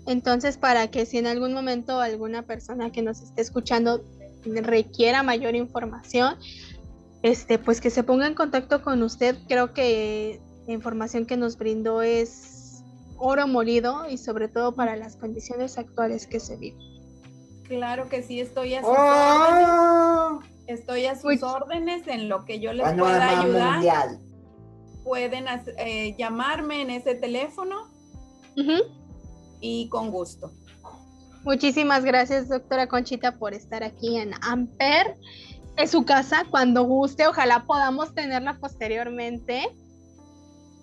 entonces 0.07 0.57
para 0.57 0.89
que 0.89 1.07
si 1.07 1.19
en 1.19 1.27
algún 1.27 1.53
momento 1.53 2.01
alguna 2.01 2.43
persona 2.43 2.91
que 2.91 3.03
nos 3.03 3.21
esté 3.23 3.43
escuchando 3.43 4.03
requiera 4.45 5.23
mayor 5.23 5.55
información, 5.55 6.37
este, 7.23 7.59
pues 7.59 7.81
que 7.81 7.91
se 7.91 8.03
ponga 8.03 8.27
en 8.27 8.35
contacto 8.35 8.83
con 8.83 9.03
usted. 9.03 9.37
Creo 9.49 9.73
que 9.75 10.41
la 10.67 10.73
información 10.73 11.27
que 11.27 11.37
nos 11.37 11.59
brindó 11.59 12.03
es 12.03 12.83
oro 13.19 13.47
molido 13.47 14.09
y 14.09 14.17
sobre 14.17 14.49
todo 14.49 14.73
para 14.75 14.97
las 14.97 15.17
condiciones 15.17 15.77
actuales 15.77 16.27
que 16.27 16.41
se 16.41 16.57
viven. 16.57 16.81
claro 17.69 18.09
que 18.09 18.23
sí, 18.23 18.41
estoy 18.41 18.75
a 18.75 18.81
sus 18.81 18.89
órdenes. 18.91 19.69
¡Oh! 19.69 20.41
Estoy 20.67 21.07
a 21.07 21.15
sus 21.17 21.25
Uy. 21.25 21.39
órdenes 21.43 22.07
en 22.09 22.29
lo 22.29 22.45
que 22.45 22.61
yo 22.61 22.73
les 22.73 22.91
pueda 22.95 23.41
ayudar. 23.41 23.73
mundial. 23.75 24.19
Pueden 25.05 25.47
eh, 25.79 26.15
llamarme 26.17 26.83
en 26.83 26.91
ese 26.91 27.15
teléfono 27.15 27.91
Ujú. 28.57 28.85
Y 29.61 29.89
con 29.89 30.11
gusto. 30.11 30.53
Muchísimas 31.45 32.05
gracias, 32.05 32.49
doctora 32.49 32.87
Conchita, 32.87 33.39
por 33.39 33.55
estar 33.55 33.83
aquí 33.83 34.19
en 34.19 34.33
Amper. 34.43 35.17
Es 35.77 35.93
su 35.93 36.05
casa 36.05 36.45
cuando 36.51 36.85
guste. 36.85 37.27
Ojalá 37.27 37.65
podamos 37.65 38.15
tenerla 38.15 38.59
posteriormente. 38.59 39.69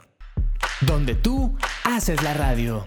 donde 0.82 1.14
tú 1.14 1.56
haces 1.84 2.22
la 2.22 2.34
radio. 2.34 2.86